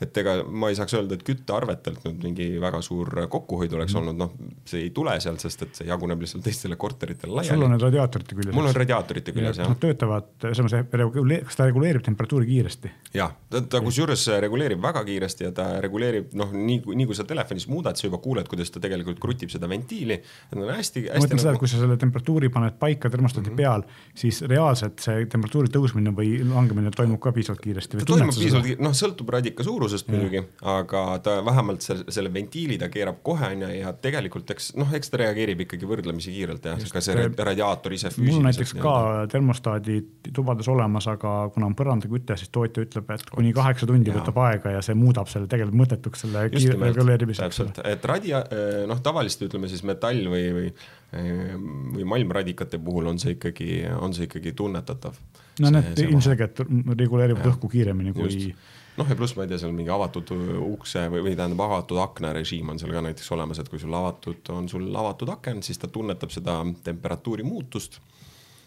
[0.00, 4.00] et ega ma ei saaks öelda, et küttearvetelt nüüd mingi väga suur kokkuhoid oleks mm.
[4.00, 4.32] olnud, noh,
[4.68, 7.52] see ei tule sealt, sest et see jaguneb lihtsalt teistele korteritele laiali.
[7.52, 8.56] sul on need radiaatorite küljes?
[8.56, 9.68] mul on radiaatorite küljes, jah.
[9.70, 12.92] Nad töötavad, selles mõttes, kas ta reguleerib temperatuuri kiiresti?
[13.16, 17.28] jah, ta, ta kusjuures reguleerib väga kiiresti ja ta reguleerib, noh, nii, nii kui sa
[17.28, 20.16] telefonis muudad, sa juba kuuled, kuidas ta tegelikult krutib seda ventiili.
[20.54, 21.42] ma mõtlen nagu...
[21.44, 23.60] seda, et kui sa selle temperatuuri paned paika termostaadi mm -hmm.
[23.60, 23.84] peal,
[24.14, 28.00] siis reaalselt see temperatuuri tõusmine või langemine toimub ka piisavalt kiiresti.
[28.00, 30.16] ta toimub piisavalt, noh, sõltub radika suurusest suurusest mm.
[30.16, 34.90] muidugi, aga ta vähemalt selle, selle ventiili ta keerab kohe onju ja tegelikult eks noh,
[34.96, 38.38] eks ta reageerib ikkagi võrdlemisi kiirelt jah, ka see radiaator ise füüsiliselt.
[38.38, 38.94] mul näiteks ka
[39.32, 44.40] termostaadid tubades olemas, aga kuna on põrandaküte, siis tootja ütleb, et kuni kaheksa tundi võtab
[44.46, 47.42] aega ja see muudab selle tegelikult mõttetuks, selle reguleerimise.
[47.44, 48.44] täpselt, et radia-,
[48.90, 50.72] noh, tavaliselt ütleme siis metall või, või
[51.10, 55.16] või malmradikate puhul on see ikkagi, on see ikkagi tunnetatav.
[55.58, 56.62] no need ilmselgelt
[57.00, 58.68] reguleerivad õhku kiiremini kui Just
[59.00, 60.30] noh, ja pluss ma ei tea, seal mingi avatud
[60.66, 63.96] ukse või, või tähendab, avatud akna režiim on seal ka näiteks olemas, et kui sul
[63.96, 68.00] avatud, on sul avatud aken, siis ta tunnetab seda temperatuuri muutust.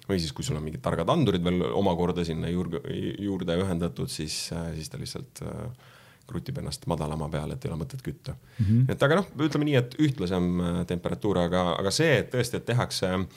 [0.03, 2.81] või siis, kui sul on mingid targad andurid veel omakorda sinna juurde,
[3.23, 4.35] juurde ühendatud, siis,
[4.75, 5.91] siis ta lihtsalt äh,
[6.27, 8.65] krutib ennast madalama peale, et ei ole mõtet kütta mm.
[8.65, 8.91] -hmm.
[8.91, 12.65] et aga noh, ütleme nii, et ühtlasem äh, temperatuur, aga, aga see, et tõesti, et
[12.65, 13.27] tehakse äh,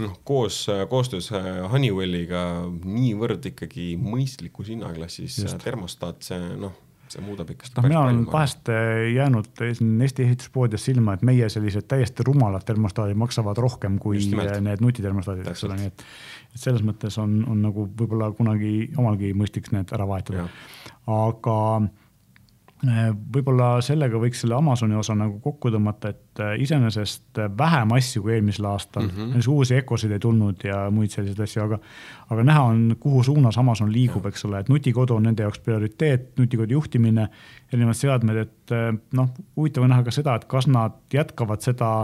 [0.00, 2.44] noh, koos, koostöös äh, Honeywelliga
[2.84, 5.60] niivõrd ikkagi mõistlikus hinnaklassis Just.
[5.64, 6.74] termostaat, see noh,
[7.12, 7.70] see muudab ikka.
[7.76, 12.66] noh, mina olen vahest äh, jäänud siin Eesti ehituspoodides silma, et meie sellised täiesti rumalad
[12.66, 16.06] termostaadid maksavad rohkem kui need nutitermostaadid, eks ole, nii et.
[16.54, 20.48] et selles mõttes on, on nagu võib-olla kunagi omalgi mõistlik need ära vahetada.
[21.10, 21.58] aga
[23.34, 28.34] võib-olla sellega võiks selle Amazoni osa nagu kokku tõmmata, et äh, iseenesest vähem asju kui
[28.36, 29.48] eelmisel aastal mm, -hmm.
[29.48, 31.78] uusi EKO-sid ei tulnud ja muid selliseid asju, aga,
[32.34, 36.32] aga näha on, kuhu suunas Amazon liigub, eks ole, et nutikodu on nende jaoks prioriteet,
[36.38, 37.28] nutikodu juhtimine,
[37.72, 41.94] erinevad seadmed, et äh, noh, huvitav on näha ka seda, et kas nad jätkavad seda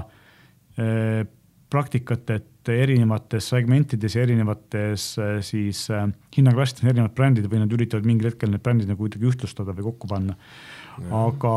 [1.70, 5.06] praktikat, et erinevates segmentides ja erinevates
[5.46, 9.30] siis äh, hinnaklassides on erinevad brändid või nad üritavad mingil hetkel need brändid nagu kuidagi
[9.30, 10.36] ühtlustada või kokku panna.
[11.00, 11.54] Aga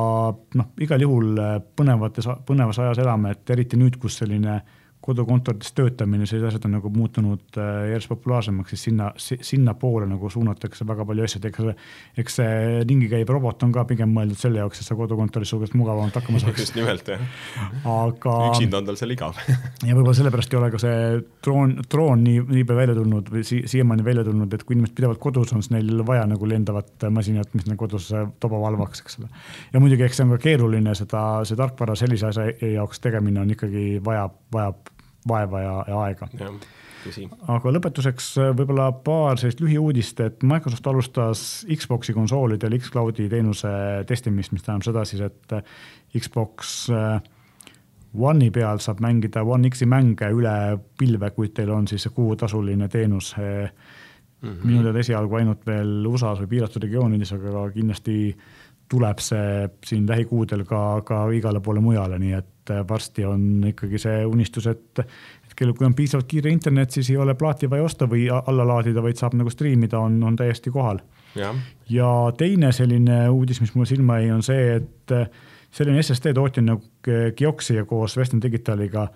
[0.59, 5.73] noh, igal juhul äh, põnevates, põnevas ajas elame, et eriti nüüd, kus selline äh, kodukontorites
[5.75, 11.05] töötamine, sellised asjad on nagu muutunud äh, järjest populaarsemaks, siis sinna, sinnapoole nagu suunatakse väga
[11.09, 11.73] palju asju, et eks see,
[12.23, 12.53] eks see
[12.87, 16.39] ringi käiv robot on ka pigem mõeldud selle jaoks, et sa kodukontoris suhteliselt mugavamalt hakkama
[16.43, 16.63] saaks.
[16.63, 17.25] just nimelt jah.
[17.95, 18.37] aga.
[18.51, 19.41] üksinda on tal seal igav
[19.87, 21.03] ja võib-olla sellepärast ei ole ka see
[21.43, 24.95] droon, droon nii, nii palju välja tulnud või si siiamaani välja tulnud, et kui inimesed
[25.01, 28.07] pidevalt kodus on, siis neil vaja nagu lendavat masinat, mis neil kodus
[28.39, 29.29] toba valvaks, eks ole.
[29.75, 32.47] ja muidugi, eks see on ka keeruline, seda, see tarkvara sellise asja
[32.77, 34.92] jaoks tegemine on ikkagi vajab, vajab
[35.27, 36.27] vaeva ja, ja aega.
[37.51, 43.73] aga lõpetuseks äh, võib-olla paar sellist lühiuudist, et Microsoft alustas Xbox'i konsoolidel X-Cloudi teenuse
[44.07, 45.63] testimist, mis tähendab seda siis, et äh,
[46.19, 47.17] Xbox äh,
[48.13, 50.55] One'i peal saab mängida One X-i mänge üle
[50.99, 53.71] pilve, kui teil on siis see kuutasuline teenus mm.
[54.43, 54.59] -hmm.
[54.63, 58.35] minu teada esialgu ainult veel USA-s või piiratud regioonides, aga kindlasti
[58.89, 63.99] tuleb see siin lähikuudel ka, ka igale poole mujale, nii et et varsti on ikkagi
[64.01, 67.83] see unistus, et, et kell, kui on piisavalt kiire internet, siis ei ole plaati vaja
[67.83, 71.01] osta või alla laadida, vaid saab nagu striimida, on, on täiesti kohal.
[71.89, 75.15] ja teine selline uudis, mis mulle silma jäi, on see, et
[75.73, 76.81] selline SSD tootja nagu
[77.35, 79.07] Kioxia koos Western Digitaliga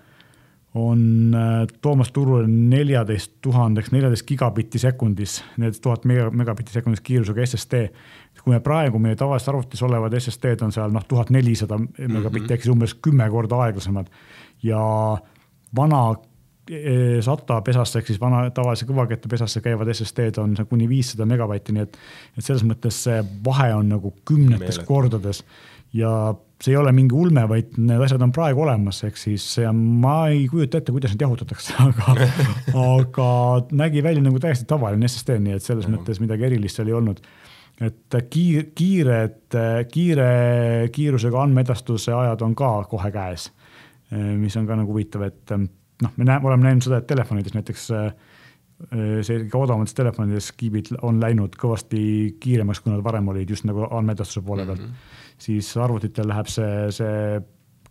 [0.78, 7.84] on äh, toomas turule neljateist tuhandeks, neljateist gigabitti sekundis, neljateist tuhat megabitti sekundis kiirusega SSD
[8.48, 12.64] kui me praegu meie tavalises arvutis olevad SSD-d on seal noh, tuhat nelisada megabitti ehk
[12.64, 14.08] siis umbes kümme korda aeglasemad.
[14.64, 14.80] Ja
[15.76, 16.00] vana
[16.70, 21.76] e, SATA pesasse ehk siis vana tavalise kõvakette pesasse käivad SSD-d on kuni viissada megabatti,
[21.76, 21.98] nii et,
[22.38, 24.88] et selles mõttes see vahe on nagu kümnetes Meelet.
[24.88, 25.44] kordades.
[25.92, 26.12] Ja
[26.58, 29.44] see ei ole mingi ulme, vaid need asjad on praegu olemas, ehk siis
[29.74, 32.16] ma ei kujuta ette, kuidas neid jahutatakse, aga
[32.82, 33.28] aga
[33.78, 35.98] nägi välja nagu täiesti tavaline SSD, nii et selles mm.
[35.98, 37.22] mõttes midagi erilist seal ei olnud.
[37.86, 39.58] et kiir, kiired,
[39.92, 40.30] kiire
[40.94, 43.52] kiirusega andmeedastuse ajad on ka kohe käes,
[44.10, 47.86] mis on ka nagu huvitav, et noh, me näeme, oleme näinud seda, et telefonides näiteks
[49.26, 52.00] see kõige odavamates telefonides kiibid on läinud kõvasti
[52.38, 54.90] kiiremaks, kui nad varem olid just nagu andmeedastuse poole pealt mm.
[54.90, 57.42] -hmm siis arvutitel läheb see, see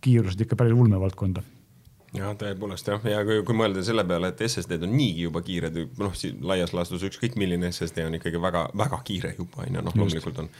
[0.04, 1.44] kiirused ikka päris ulmevaldkonda
[2.16, 5.78] jah, tõepoolest jah, ja kui, kui mõelda selle peale, et SSD-d on niigi juba kiired,
[6.00, 6.18] noh,
[6.52, 10.52] laias laastus ükskõik milline SSD on ikkagi väga-väga kiire juba on ju, noh loomulikult on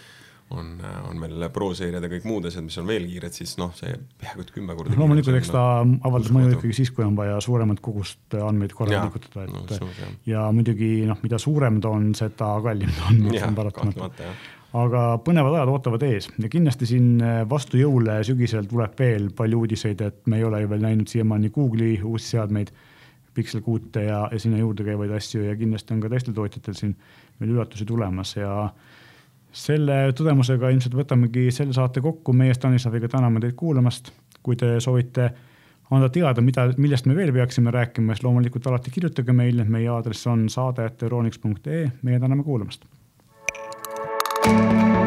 [0.50, 0.68] on,
[1.10, 3.92] on meil Pro seeriad ja kõik muud asjad, mis on veel kiired, siis noh, see
[4.20, 4.96] peaaegu et kümme korda.
[4.96, 9.44] loomulikult, eks ta avaldab mõju ikkagi siis, kui on vaja suuremat kogust andmeid korraga liigutada,
[9.44, 13.58] et no, ja muidugi noh, mida suurem ta on, seda kallim ta on, see on
[13.58, 14.30] paratamatu
[14.76, 16.28] aga põnevad ajad ootavad ees.
[16.40, 20.60] Ja kindlasti siin äh, vastu jõule sügisel tuleb veel palju uudiseid, et me ei ole
[20.62, 22.72] ju veel näinud siiamaani Google'i uusi seadmeid,
[23.34, 26.96] Pixel kuute ja, ja sinna juurde käivaid asju ja kindlasti on ka teistel tootjatel siin
[27.38, 28.34] veel üllatusi tulemas.
[28.36, 28.66] Ja
[29.54, 34.12] selle tõdemusega ilmselt võtamegi selle saate kokku, meie Stanislaviga täname teid kuulamast.
[34.42, 35.30] kui te soovite
[35.90, 40.26] anda teada, mida, millest me veel peaksime rääkima, siis loomulikult alati kirjutage meile, meie aadress
[40.26, 42.86] on saade.euroniks.ee, meie täname kuulamast
[44.44, 44.97] Thank you.